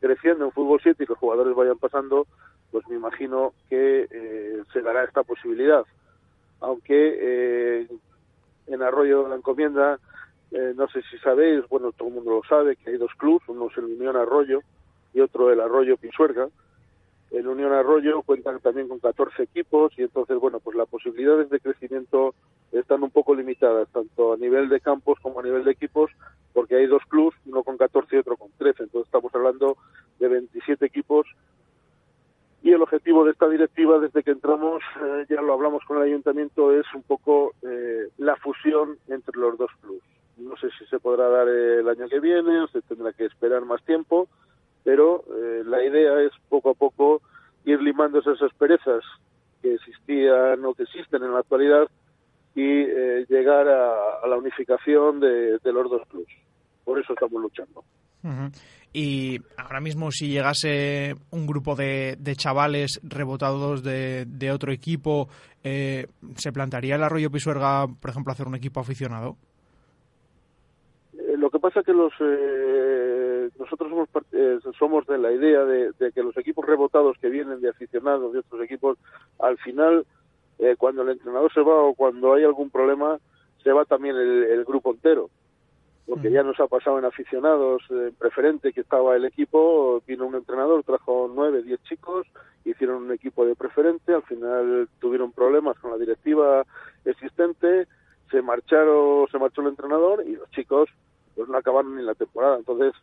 [0.00, 2.26] creciendo en fútbol 7 y los jugadores vayan pasando,
[2.70, 5.84] pues me imagino que eh, se dará esta posibilidad.
[6.60, 7.88] Aunque eh,
[8.66, 9.98] en Arroyo de la Encomienda,
[10.52, 13.42] eh, no sé si sabéis, bueno, todo el mundo lo sabe, que hay dos clubes,
[13.48, 14.60] uno es el Unión Arroyo
[15.12, 16.48] y otro el Arroyo Pisuerga.
[17.30, 21.58] El Unión Arroyo cuenta también con 14 equipos y entonces, bueno, pues las posibilidades de
[21.58, 22.34] crecimiento
[22.70, 26.10] están un poco limitadas, tanto a nivel de campos como a nivel de equipos,
[26.52, 28.84] porque hay dos clubes, uno con 14 y otro con 13.
[28.84, 29.76] Entonces estamos hablando
[30.20, 31.26] de 27 equipos
[32.66, 36.02] y el objetivo de esta directiva, desde que entramos, eh, ya lo hablamos con el
[36.02, 40.02] ayuntamiento, es un poco eh, la fusión entre los dos clubes.
[40.36, 43.64] No sé si se podrá dar el año que viene o se tendrá que esperar
[43.64, 44.28] más tiempo,
[44.84, 47.22] pero eh, la idea es poco a poco
[47.64, 49.02] ir limando esas asperezas
[49.62, 51.88] que existían o que existen en la actualidad
[52.54, 52.86] y
[53.28, 56.28] llegar a, la unificación de, los dos clubes.
[56.84, 57.84] Por eso estamos luchando.
[58.92, 65.28] Y ahora mismo si llegase un grupo de, chavales rebotados de, otro equipo,
[65.62, 66.06] eh,
[66.36, 69.36] ¿se plantaría el Arroyo Pisuerga, por ejemplo, hacer un equipo aficionado?
[71.56, 74.08] Eh, lo que pasa es que los eh, nosotros somos,
[74.78, 78.62] somos de la idea de, que los equipos rebotados que vienen de aficionados de otros
[78.62, 78.98] equipos,
[79.38, 80.04] al final,
[80.78, 83.18] cuando el entrenador se va o cuando hay algún problema,
[83.62, 85.30] se va también el grupo entero.
[86.06, 90.36] Porque ya nos ha pasado en aficionados, en preferente que estaba el equipo, vino un
[90.36, 92.26] entrenador, trajo nueve, diez chicos,
[92.64, 96.64] hicieron un equipo de preferente, al final tuvieron problemas con la directiva
[97.04, 97.86] existente,
[98.30, 100.88] se marcharon, se marchó el entrenador y los chicos
[101.36, 102.56] pues no acabaron ni la temporada.
[102.56, 102.94] Entonces,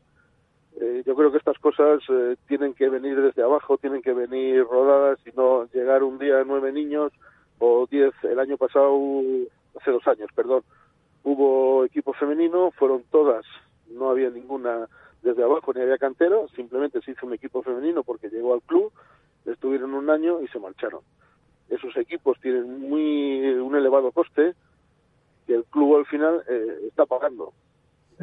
[0.82, 4.66] eh, yo creo que estas cosas eh, tienen que venir desde abajo, tienen que venir
[4.66, 7.14] rodadas y no llegar un día nueve niños
[7.60, 9.00] o diez el año pasado,
[9.80, 10.64] hace dos años, perdón,
[11.24, 13.46] Hubo equipo femenino, fueron todas,
[13.90, 14.90] no había ninguna
[15.22, 18.92] desde abajo ni había cantero, simplemente se hizo un equipo femenino porque llegó al club,
[19.46, 21.00] estuvieron un año y se marcharon.
[21.70, 24.54] Esos equipos tienen muy un elevado coste
[25.48, 27.54] que el club al final eh, está pagando.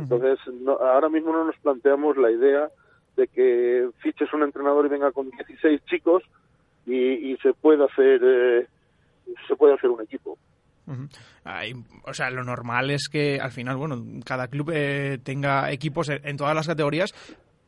[0.00, 0.38] Entonces,
[0.80, 2.68] ahora mismo no nos planteamos la idea
[3.16, 6.22] de que fiches un entrenador y venga con 16 chicos
[6.86, 8.66] y, se pueda hacer eh,
[9.46, 10.38] se puede hacer un equipo.
[12.04, 16.36] O sea, lo normal es que al final, bueno, cada club eh, tenga equipos en,
[16.36, 17.12] todas las categorías,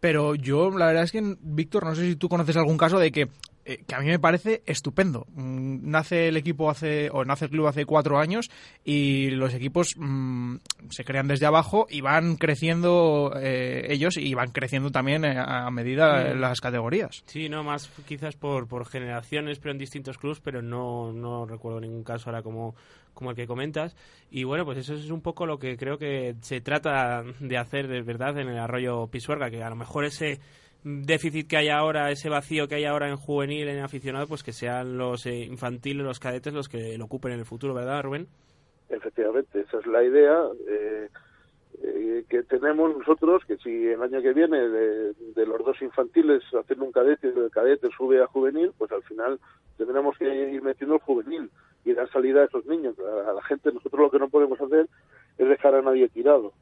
[0.00, 3.12] pero yo la verdad es que, Víctor, no sé si tú conoces algún caso de
[3.12, 3.28] que
[3.64, 5.26] eh, que a mí me parece estupendo.
[5.34, 8.50] Mm, nace el equipo hace, o nace el club hace cuatro años
[8.84, 10.56] y los equipos mm,
[10.90, 15.70] se crean desde abajo y van creciendo eh, ellos y van creciendo también eh, a,
[15.70, 17.22] medida las categorías.
[17.26, 21.80] Sí, no, más quizás por, por generaciones, pero en distintos clubes, pero no, no recuerdo
[21.80, 22.74] ningún caso ahora como,
[23.14, 23.94] como el que comentas.
[24.28, 27.86] Y bueno, pues eso es un poco lo que creo que se trata de hacer
[27.86, 30.40] de verdad en el arroyo Pisuerga, que a lo mejor ese
[30.84, 34.52] déficit que hay ahora, ese vacío que hay ahora en juvenil, en aficionado, pues que
[34.52, 38.26] sean los eh, infantiles, los cadetes los que lo ocupen en el futuro, ¿verdad, Rubén?
[38.88, 41.08] Efectivamente, esa es la idea eh,
[41.82, 46.82] eh, que tenemos nosotros, que si el año que viene de, los dos infantiles hacen
[46.82, 49.38] un cadete y el cadete sube a juvenil, pues al final
[49.78, 51.50] tendremos que ir metiendo el juvenil
[51.84, 52.96] y dar salida a esos niños.
[52.98, 54.86] a la gente, nosotros lo que no podemos hacer
[55.38, 56.52] es dejar a nadie tirado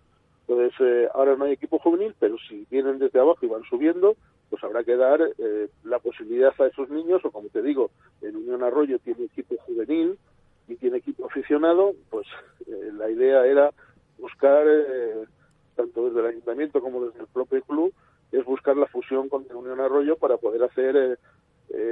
[0.50, 4.16] entonces, eh, ahora no hay equipo juvenil, pero si vienen desde abajo y van subiendo,
[4.48, 8.34] pues habrá que dar eh, la posibilidad a esos niños, o como te digo, en
[8.34, 10.18] Unión Arroyo tiene equipo juvenil
[10.66, 12.26] y tiene equipo aficionado, pues
[12.66, 13.70] eh, la idea era
[14.18, 14.66] buscar,
[15.76, 17.94] tanto desde el ayuntamiento como desde el propio club,
[18.32, 21.18] es buscar la fusión con Unión Arroyo para poder hacer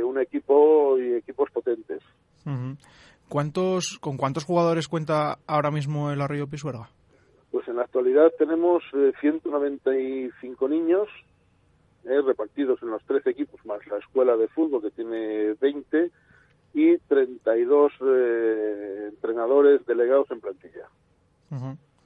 [0.05, 2.03] un equipo y equipos potentes.
[3.29, 6.91] ¿Cuántos, ¿Con cuántos jugadores cuenta ahora mismo el Arroyo Pisuerga?
[7.51, 8.83] Pues en la actualidad tenemos
[9.21, 11.09] 195 eh, niños
[12.05, 16.11] eh, repartidos en los 13 equipos, más la escuela de fútbol que tiene 20,
[16.75, 20.87] y 32 eh, entrenadores delegados en plantilla.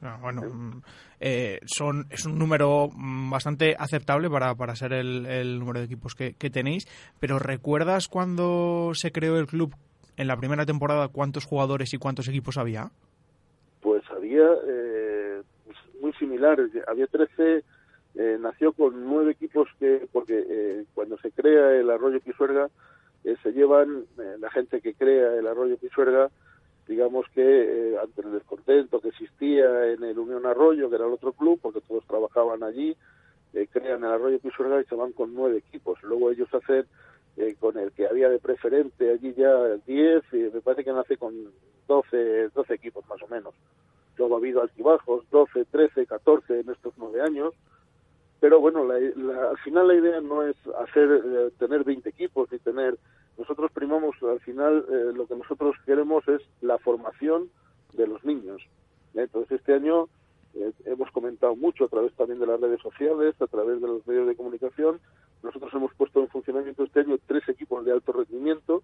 [0.04, 0.82] Ah, bueno, mm,
[1.20, 6.14] eh, son, es un número mm, bastante aceptable para, para ser el, número de equipos
[6.14, 6.86] que, tenéis,
[7.20, 9.74] pero ¿recuerdas cuando se creó el club
[10.16, 12.90] en la primera temporada cuántos jugadores y cuántos equipos había?
[13.80, 14.81] Pues había eh,
[16.44, 17.64] había 13,
[18.14, 22.68] eh, nació con nueve equipos que, porque cuando se crea el Arroyo Pisuerga,
[23.42, 26.28] se llevan la gente que crea el Arroyo Pisuerga,
[26.86, 27.42] digamos que
[27.92, 31.58] eh, ante el descontento que existía en el Unión Arroyo, que era el otro club,
[31.62, 32.96] porque todos trabajaban allí,
[33.54, 36.02] eh, crean el Arroyo Pisuerga y se van con nueve equipos.
[36.02, 36.86] Luego ellos hacen
[37.36, 39.54] eh, con el que había de preferente allí ya
[39.86, 41.34] diez, y me parece que nace con
[41.86, 43.54] doce, doce equipos más o menos.
[44.16, 47.54] Luego ha habido altibajos, doce, trece, catorce en estos nueve años.
[48.40, 52.98] Pero bueno, al final la idea no es hacer tener 20 equipos ni tener
[53.38, 57.50] nosotros primamos, al final, eh, lo que nosotros queremos es la formación
[57.94, 58.62] de los niños.
[59.14, 60.08] Entonces, este año
[60.54, 64.06] eh, hemos comentado mucho a través también de las redes sociales, a través de los
[64.06, 65.00] medios de comunicación.
[65.42, 68.82] Nosotros hemos puesto en funcionamiento este año tres equipos de alto rendimiento,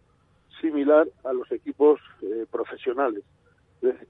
[0.61, 3.23] similar a los equipos eh, profesionales.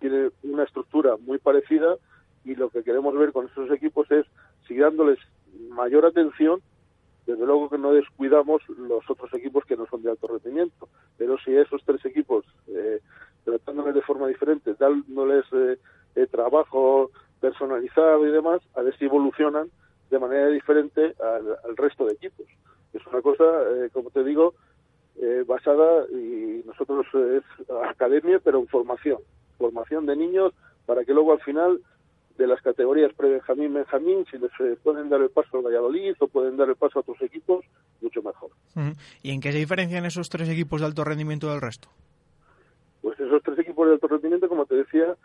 [0.00, 1.96] Tiene una estructura muy parecida
[2.44, 4.26] y lo que queremos ver con esos equipos es
[4.66, 5.18] seguir dándoles
[5.70, 6.62] mayor atención
[7.28, 10.88] desde luego que no descuidamos los otros equipos que no son de alto rendimiento,
[11.18, 13.00] pero si esos tres equipos, eh,
[13.44, 15.76] tratándoles de forma diferente, dándoles eh,
[16.14, 19.70] eh, trabajo personalizado y demás, a ver si evolucionan
[20.08, 22.46] de manera diferente al, resto de equipos.
[22.94, 24.54] Es una cosa, eh, como te digo,
[25.46, 27.42] basada y nosotros es
[27.84, 29.18] academia, pero en formación,
[29.58, 30.54] formación de niños
[30.86, 31.80] para que luego al final
[32.38, 36.28] de las categorías pre-Benjamín, Benjamín, si les eh, pueden dar el paso al Valladolid o
[36.28, 37.64] pueden dar el paso a otros equipos,
[38.00, 38.50] mucho mejor.
[39.22, 41.88] ¿Y en qué se diferencian esos tres equipos de alto rendimiento del resto?
[43.02, 45.16] Pues esos tres equipos de alto rendimiento, como te decía,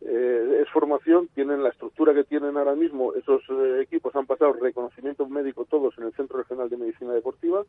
[0.00, 4.54] eh, es formación, tienen la estructura que tienen ahora mismo, esos eh, equipos han pasado
[4.54, 7.64] reconocimiento médico todos en el Centro Regional de Medicina Deportiva,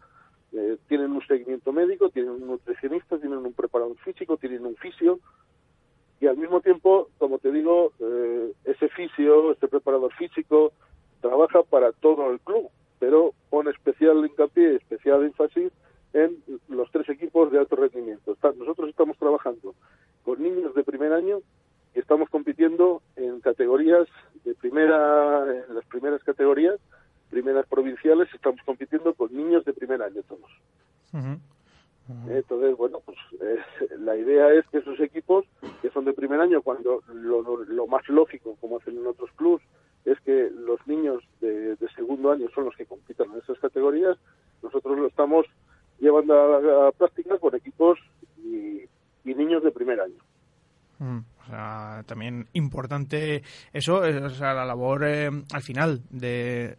[0.87, 5.19] tienen un seguimiento médico, tienen un nutricionista, tienen un preparador físico, tienen un fisio,
[6.19, 10.73] y al mismo tiempo, como te digo, eh, ese fisio, este preparador físico,
[11.21, 15.71] trabaja para todo el club, pero pone especial hincapié, especial énfasis
[16.13, 16.37] en
[16.69, 18.35] los tres equipos de alto rendimiento.
[18.57, 19.75] Nosotros estamos trabajando
[20.23, 21.39] con niños de primer año
[21.93, 24.07] y estamos compitiendo en categorías
[24.43, 26.79] de primera, en las primeras categorías,
[27.29, 30.51] primeras provinciales, estamos compitiendo con niños de primer año todos.
[32.29, 33.57] Entonces, bueno, pues eh,
[33.99, 35.45] la idea es que esos equipos
[35.81, 39.61] que son de primer año, cuando lo, más lógico, como hacen en otros clubs,
[40.05, 44.17] es que los niños de, segundo año son los que compitan en esas categorías,
[44.63, 45.45] nosotros lo estamos
[45.99, 46.33] llevando
[46.85, 47.99] a, práctica con equipos
[48.37, 48.83] y,
[49.25, 50.23] niños de primer año.
[50.99, 51.19] Mm
[52.05, 53.43] también importante
[53.73, 56.77] eso, eh, o sea, la labor eh, al final de,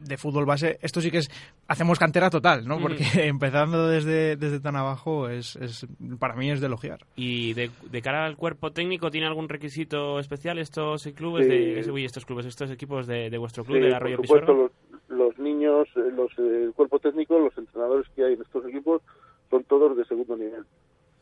[0.00, 0.78] de, fútbol base.
[0.82, 1.30] Esto sí que es,
[1.66, 2.78] hacemos cantera total, ¿no?
[2.78, 5.86] Porque empezando desde, desde tan abajo es, es,
[6.18, 7.00] para mí es de elogiar.
[7.16, 12.24] ¿Y de, de, cara al cuerpo técnico tiene algún requisito especial estos clubes, de, estos
[12.24, 14.72] clubes, estos equipos de, vuestro club, de Arroyo por supuesto, los,
[15.08, 19.02] los, niños, eh, los, el cuerpo técnico, los entrenadores que hay en estos equipos
[19.50, 20.64] son todos de segundo nivel.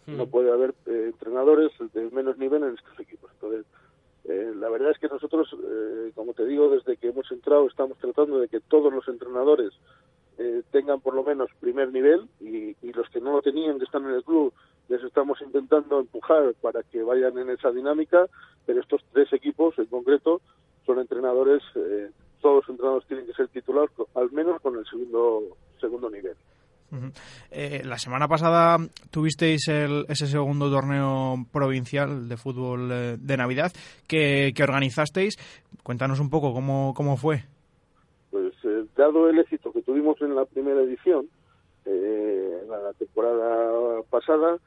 [0.07, 3.31] No puede haber eh, entrenadores de menos nivel en estos equipos.
[3.35, 3.67] Entonces,
[4.25, 7.99] eh, la verdad es que nosotros, eh, como te digo, desde que hemos entrado estamos
[7.99, 9.73] tratando de que todos los entrenadores
[10.71, 14.17] tengan por lo menos primer nivel y, los que no lo tenían, que están en
[14.17, 14.53] el club,
[14.89, 18.27] les estamos intentando empujar para que vayan en esa dinámica,
[18.67, 20.43] pero estos tres equipos en concreto
[20.85, 21.63] son entrenadores,
[22.43, 26.37] todos los entrenadores tienen que ser titulares, al menos con el segundo, segundo nivel.
[27.51, 28.78] Eh, la semana pasada
[29.11, 33.72] tuvisteis ese segundo torneo provincial de fútbol eh, de Navidad
[34.07, 35.37] que, organizasteis.
[35.82, 37.45] Cuéntanos un poco cómo, cómo fue.
[38.30, 41.28] Pues eh, dado el éxito que tuvimos en la primera edición,
[41.84, 44.59] en la temporada pasada,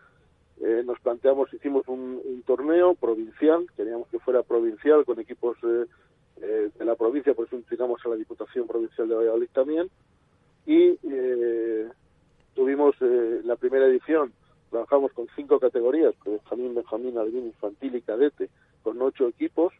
[0.86, 7.34] nos planteamos, hicimos un, torneo provincial, queríamos que fuera provincial con equipos de la provincia,
[7.34, 9.89] por eso entregamos a la Diputación Provincial de Valladolid también,
[10.65, 10.97] y
[12.56, 14.34] tuvimos eh, la primera edición,
[14.70, 18.50] trabajamos con cinco categorías, Benjamín, Benjamín, Alvin, Infantil y Cadete,
[18.84, 19.74] con ocho equipos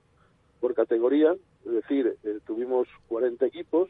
[0.60, 3.90] por categoría, es decir, eh, tuvimos 40 equipos,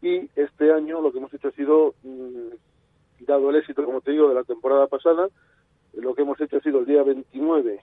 [0.00, 4.10] y este año lo que hemos hecho ha sido, mm, dado el éxito, como te
[4.10, 5.28] digo, de la temporada pasada,
[5.94, 7.80] lo que hemos hecho ha sido el día 29,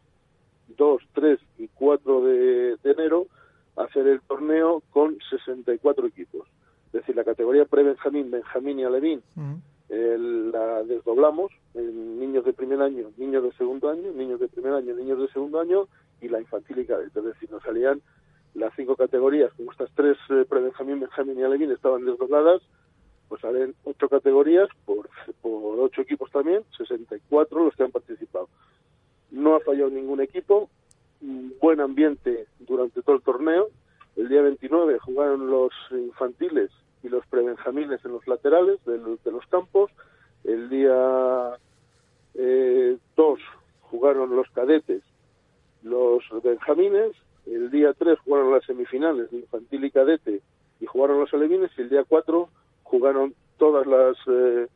[0.78, 3.28] 2, 3 y 4 de, enero,
[3.76, 6.48] hacer el torneo con 64 equipos.
[6.90, 9.22] Es decir, la categoría pre-Benjamín, Benjamín y Alevín
[9.90, 14.94] la desdoblamos en niños de primer año, niños de segundo año, niños de primer año,
[14.96, 15.88] niños de segundo año
[16.22, 17.20] y la infantil y cadete.
[17.20, 18.02] Es decir, nos salían
[18.54, 22.62] las cinco categorías, como estas tres, eh, Benjamín, Benjamín y Alevín, estaban desdobladas,
[23.28, 25.10] pues salen ocho categorías por,
[25.42, 28.50] por ocho equipos también, 64 los que han participado.
[29.32, 30.70] No ha fallado ningún equipo,
[31.62, 33.70] buen ambiente durante todo el torneo.
[34.16, 36.72] El día 29 jugaron los infantiles
[37.04, 39.92] y los prebenjamines en los laterales de los, campos.
[40.44, 41.58] El día 2
[42.36, 42.98] eh,
[43.82, 45.04] jugaron los cadetes,
[45.84, 47.14] los benjamines.
[47.46, 50.42] El día 3 jugaron las semifinales de infantil y cadete
[50.80, 51.72] y jugaron los alevines.
[51.78, 52.50] Y el día 4
[52.84, 54.68] jugaron todas las, eh,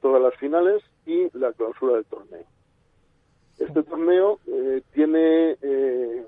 [0.00, 2.44] todas las finales y la clausura del torneo.
[3.58, 6.26] Este torneo eh, tiene, eh,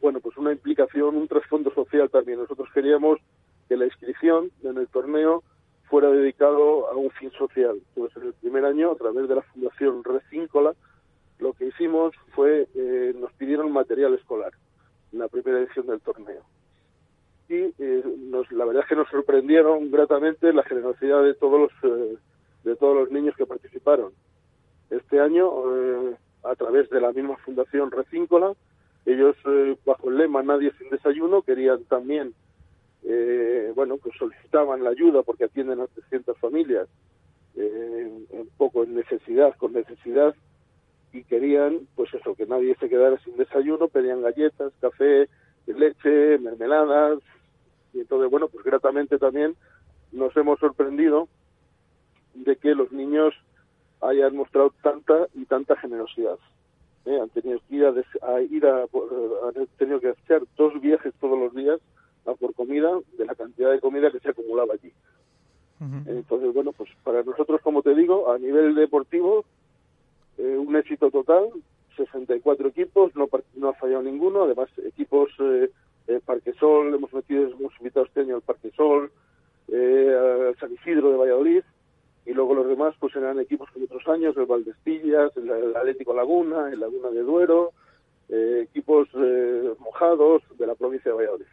[0.00, 2.38] bueno, pues una implicación, un trasfondo social también.
[2.38, 3.18] Nosotros queríamos
[3.68, 5.42] que la inscripción en el torneo
[5.88, 7.80] fuera dedicado a un fin social.
[7.94, 10.74] Pues en el primer año, a través de la Fundación Recíncola,
[11.38, 14.52] lo que hicimos fue, eh, nos pidieron material escolar
[15.12, 16.42] en la primera edición del torneo.
[17.48, 21.92] Y eh, nos, la verdad es que nos sorprendieron gratamente la generosidad de todos los,
[21.92, 22.16] eh,
[22.64, 24.12] de todos los niños que participaron.
[24.90, 25.50] Este año,
[26.44, 28.54] a través de la misma Fundación Recíncola,
[29.12, 29.36] ellos,
[29.84, 32.34] bajo el lema Nadie sin desayuno, querían también
[33.04, 36.88] eh, bueno, pues solicitaban la ayuda porque atienden a 300 familias,
[37.56, 40.34] eh, un poco en necesidad, con necesidad,
[41.12, 45.28] y querían, pues eso, que nadie se quedara sin desayuno, pedían galletas, café,
[45.66, 47.20] leche, mermeladas,
[47.94, 49.56] y entonces, bueno, pues gratamente también
[50.12, 51.28] nos hemos sorprendido
[52.34, 53.34] de que los niños
[54.00, 56.38] hayan mostrado tanta y tanta generosidad.
[57.08, 57.20] ¿Eh?
[57.20, 61.54] Han tenido que ir a, ir a, han tenido que hacer dos viajes todos los
[61.54, 61.80] días
[62.36, 64.92] por comida de la cantidad de comida que se acumulaba allí.
[66.06, 69.44] Entonces, bueno, pues para nosotros, como te digo, a nivel deportivo,
[70.36, 71.50] eh, un éxito total,
[71.96, 75.70] 64 equipos, no, no ha fallado ninguno, además equipos eh,
[76.08, 79.12] eh, Parquesol, hemos metido, hemos invitado este año al Parquesol,
[79.68, 81.62] eh, al San Isidro de Valladolid,
[82.26, 86.70] y luego los demás pues eran equipos como otros años, el Valdestillas, el, Atlético Laguna,
[86.72, 87.72] el Laguna de Duero,
[88.28, 89.08] eh, equipos
[89.78, 91.46] mojados de la provincia de Valladolid.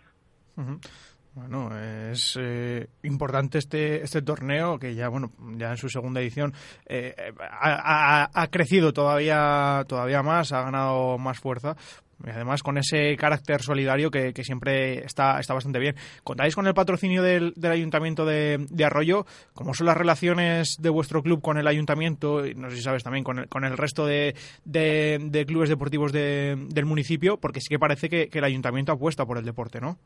[1.36, 6.54] Bueno, es eh, importante este este torneo que ya bueno ya en su segunda edición
[6.86, 11.76] eh, ha, crecido todavía todavía más, ha ganado más fuerza.
[12.24, 15.96] Además con ese carácter solidario que, siempre está, está bastante bien.
[16.24, 19.26] ¿Contáis con el patrocinio del, Ayuntamiento de, Arroyo?
[19.54, 22.46] ¿Cómo son las relaciones de vuestro club con el Ayuntamiento?
[22.46, 26.12] Y no sé si sabes también con el, con el resto de, de, clubes deportivos
[26.12, 29.98] del municipio, porque sí que parece que, que el Ayuntamiento apuesta por el deporte, ¿no?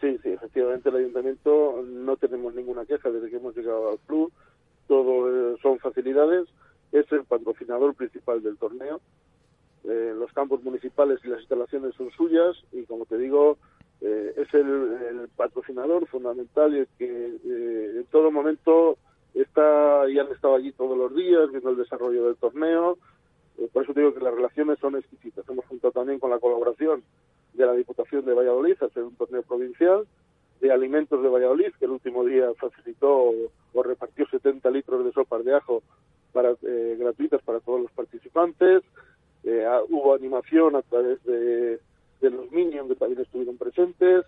[0.00, 4.32] Sí, sí, efectivamente el ayuntamiento no tenemos ninguna queja desde que hemos llegado al club,
[4.86, 6.46] todo eh, son facilidades,
[6.92, 9.00] es el patrocinador principal del torneo,
[9.84, 13.58] eh, los campos municipales y las instalaciones son suyas y como te digo,
[14.00, 18.98] eh, es el, patrocinador fundamental y el que en todo momento
[19.34, 22.98] está y han estado allí todos los días viendo el desarrollo del torneo,
[23.72, 25.48] por eso digo que las relaciones son exquisitas.
[25.48, 27.02] Hemos juntado también con la colaboración
[27.52, 30.06] de la Diputación de Valladolid, hacer un torneo provincial,
[30.60, 33.32] de alimentos de Valladolid, que el último día facilitó
[33.74, 35.82] o repartió 70 litros de sopas de ajo
[36.32, 38.82] para, eh, gratuitas para todos los participantes.
[39.44, 41.78] Eh, hubo animación a través de,
[42.20, 44.24] los Minions que también estuvieron presentes.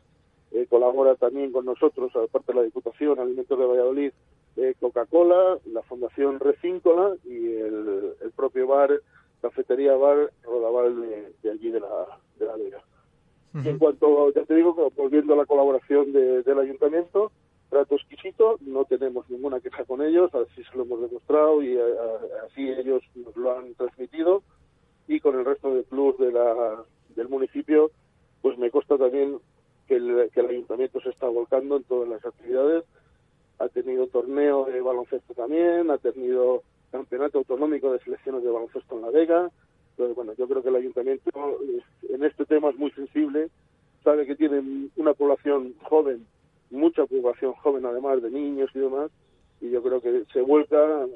[0.52, 4.12] Eh, colabora también con nosotros, aparte de la Diputación, Alimentos de Valladolid,
[4.80, 8.90] Coca-Cola, la Fundación Recíncola y el, propio bar,
[9.42, 10.98] cafetería bar Rodaval
[11.42, 12.82] de, allí de la, de la Vega.
[13.64, 17.32] En cuanto, ya te digo, volviendo a la colaboración del ayuntamiento,
[17.70, 21.78] trato exquisito, no tenemos ninguna queja con ellos, así se lo hemos demostrado y
[22.46, 24.42] así ellos nos lo han transmitido.
[25.08, 26.84] Y con el resto de clubes de la,
[27.14, 27.90] del municipio,
[28.42, 29.38] pues me consta también
[29.86, 32.84] que el, que el ayuntamiento se está volcando en todas las actividades.
[33.58, 39.02] Ha tenido torneo de baloncesto también, ha tenido campeonato autonómico de selecciones de baloncesto en
[39.02, 39.50] La Vega,
[39.96, 41.30] entonces, bueno, yo creo que el ayuntamiento
[42.10, 43.48] en este tema es muy sensible,
[44.04, 46.26] sabe que tiene una población joven,
[46.70, 49.10] mucha población joven además de niños y demás,
[49.62, 51.06] y yo creo que se vuelca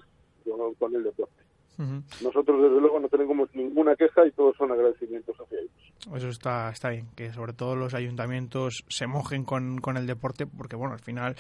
[0.79, 1.40] con, el deporte.
[2.23, 6.15] Nosotros, desde luego, no tenemos ninguna queja y todos son agradecimientos hacia ellos.
[6.15, 10.47] Eso está, está bien, que sobre todo los ayuntamientos se mojen con, con el deporte,
[10.47, 11.37] porque, bueno, al final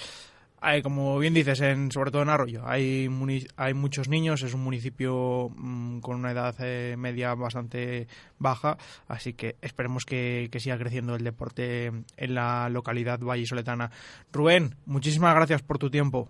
[0.62, 3.09] hay, como bien dices, en, sobre todo en Arroyo, hay,
[3.57, 8.76] hay muchos niños, es un municipio mm, con una edad eh, media bastante baja,
[9.09, 13.91] así que esperemos que, siga creciendo el deporte en la localidad vallisoletana.
[14.32, 16.28] Rubén, muchísimas gracias por tu tiempo.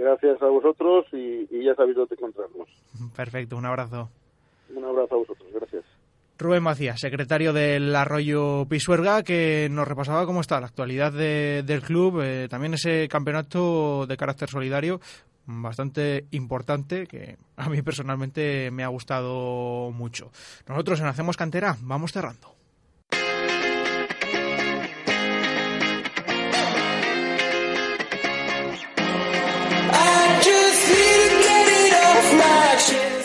[0.00, 2.68] Gracias a vosotros y, y ya sabéis dónde encontrarnos.
[3.14, 4.08] Perfecto, un abrazo.
[4.74, 5.84] Un abrazo a vosotros, gracias.
[6.38, 11.82] Rubén Macías, secretario del Arroyo Pisuerga, que nos repasaba cómo está la actualidad de- del
[11.82, 15.00] club, eh, también ese campeonato de carácter solidario
[15.44, 20.30] bastante importante que a mí personalmente me ha gustado mucho.
[20.66, 22.54] Nosotros en Hacemos Cantera vamos cerrando.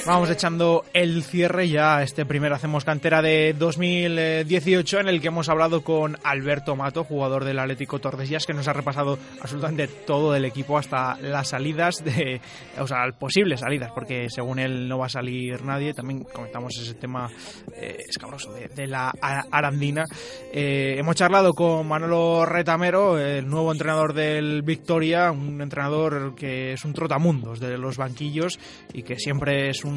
[0.07, 5.49] Vamos echando el cierre ya este primer Hacemos Cantera de 2018 en el que hemos
[5.49, 10.45] hablado con Alberto Mato, jugador del Atlético Tordesillas, que nos ha repasado absolutamente todo el
[10.45, 12.39] equipo hasta las salidas de,
[12.77, 15.95] o sea, posibles salidas, porque según él no va a salir nadie.
[15.95, 17.27] También comentamos ese tema
[17.75, 20.05] eh, escabroso de, de la Arandina.
[20.53, 26.85] Eh, hemos charlado con Manolo Retamero, el nuevo entrenador del Victoria, un entrenador que es
[26.85, 28.59] un trotamundos de los banquillos
[28.93, 29.94] y que siempre es un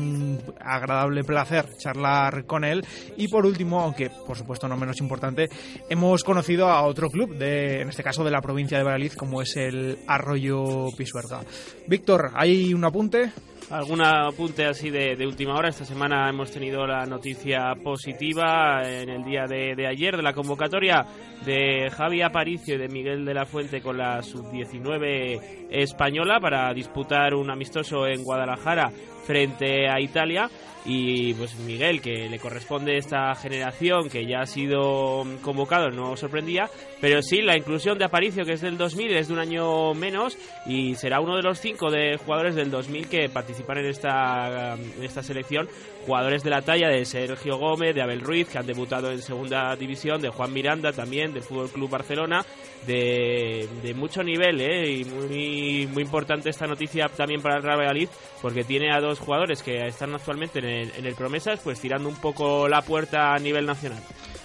[0.61, 2.85] agradable placer charlar con él.
[3.17, 5.49] Y por último, aunque por supuesto no menos importante,
[5.89, 9.43] hemos conocido a otro club, de, en este caso de la provincia de Valladolid, como
[9.43, 11.41] es el Arroyo Pisuerga.
[11.87, 13.33] Víctor, ¿hay un apunte?
[13.71, 15.69] ¿Algún apunte así de, de última hora?
[15.69, 20.33] Esta semana hemos tenido la noticia positiva en el día de, de ayer de la
[20.33, 21.05] convocatoria
[21.45, 27.35] de Javi Aparicio y de Miguel de la Fuente con la sub-19 española para disputar
[27.35, 28.91] un amistoso en Guadalajara
[29.27, 30.49] frente a Italia.
[30.91, 36.71] Y pues Miguel, que le corresponde esta generación que ya ha sido convocado, no sorprendía,
[36.99, 40.39] pero sí la inclusión de Aparicio, que es del 2000, es de un año menos
[40.65, 45.05] y será uno de los cinco de jugadores del 2000 que participan en esta, en
[45.05, 45.69] esta selección.
[46.09, 49.77] Jugadores de la talla de Sergio Gómez, de Abel Ruiz, que han debutado en segunda
[49.77, 52.47] división, de Juan Miranda también, del Fútbol Club Barcelona,
[52.87, 54.91] de, mucho nivel, ¿eh?
[54.91, 58.09] y muy, muy importante esta noticia también para el Real Valladolid,
[58.41, 62.09] porque tiene a dos jugadores que están actualmente en el, en el Promesas, pues tirando
[62.09, 64.03] un poco la puerta a nivel nacional.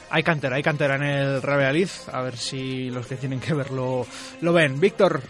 [0.10, 3.54] Hay cantera, hay cantera en el Real Valladolid, a ver si los que tienen que
[3.54, 4.06] verlo
[4.42, 4.82] lo ven.
[4.82, 5.22] Víctor,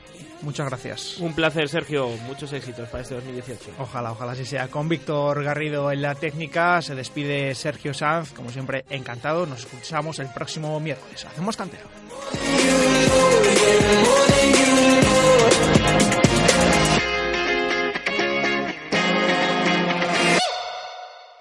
[0.43, 1.17] muchas gracias.
[1.17, 2.09] Un placer, Sergio.
[2.27, 3.71] Muchos éxitos para este 2018.
[3.79, 4.67] Ojalá, ojalá así sea.
[4.67, 9.45] Con Víctor Garrido en la técnica, se despide Sergio Sanz, como siempre, encantado.
[9.45, 11.25] Nos escuchamos el próximo miércoles.
[11.25, 11.69] Hacemos than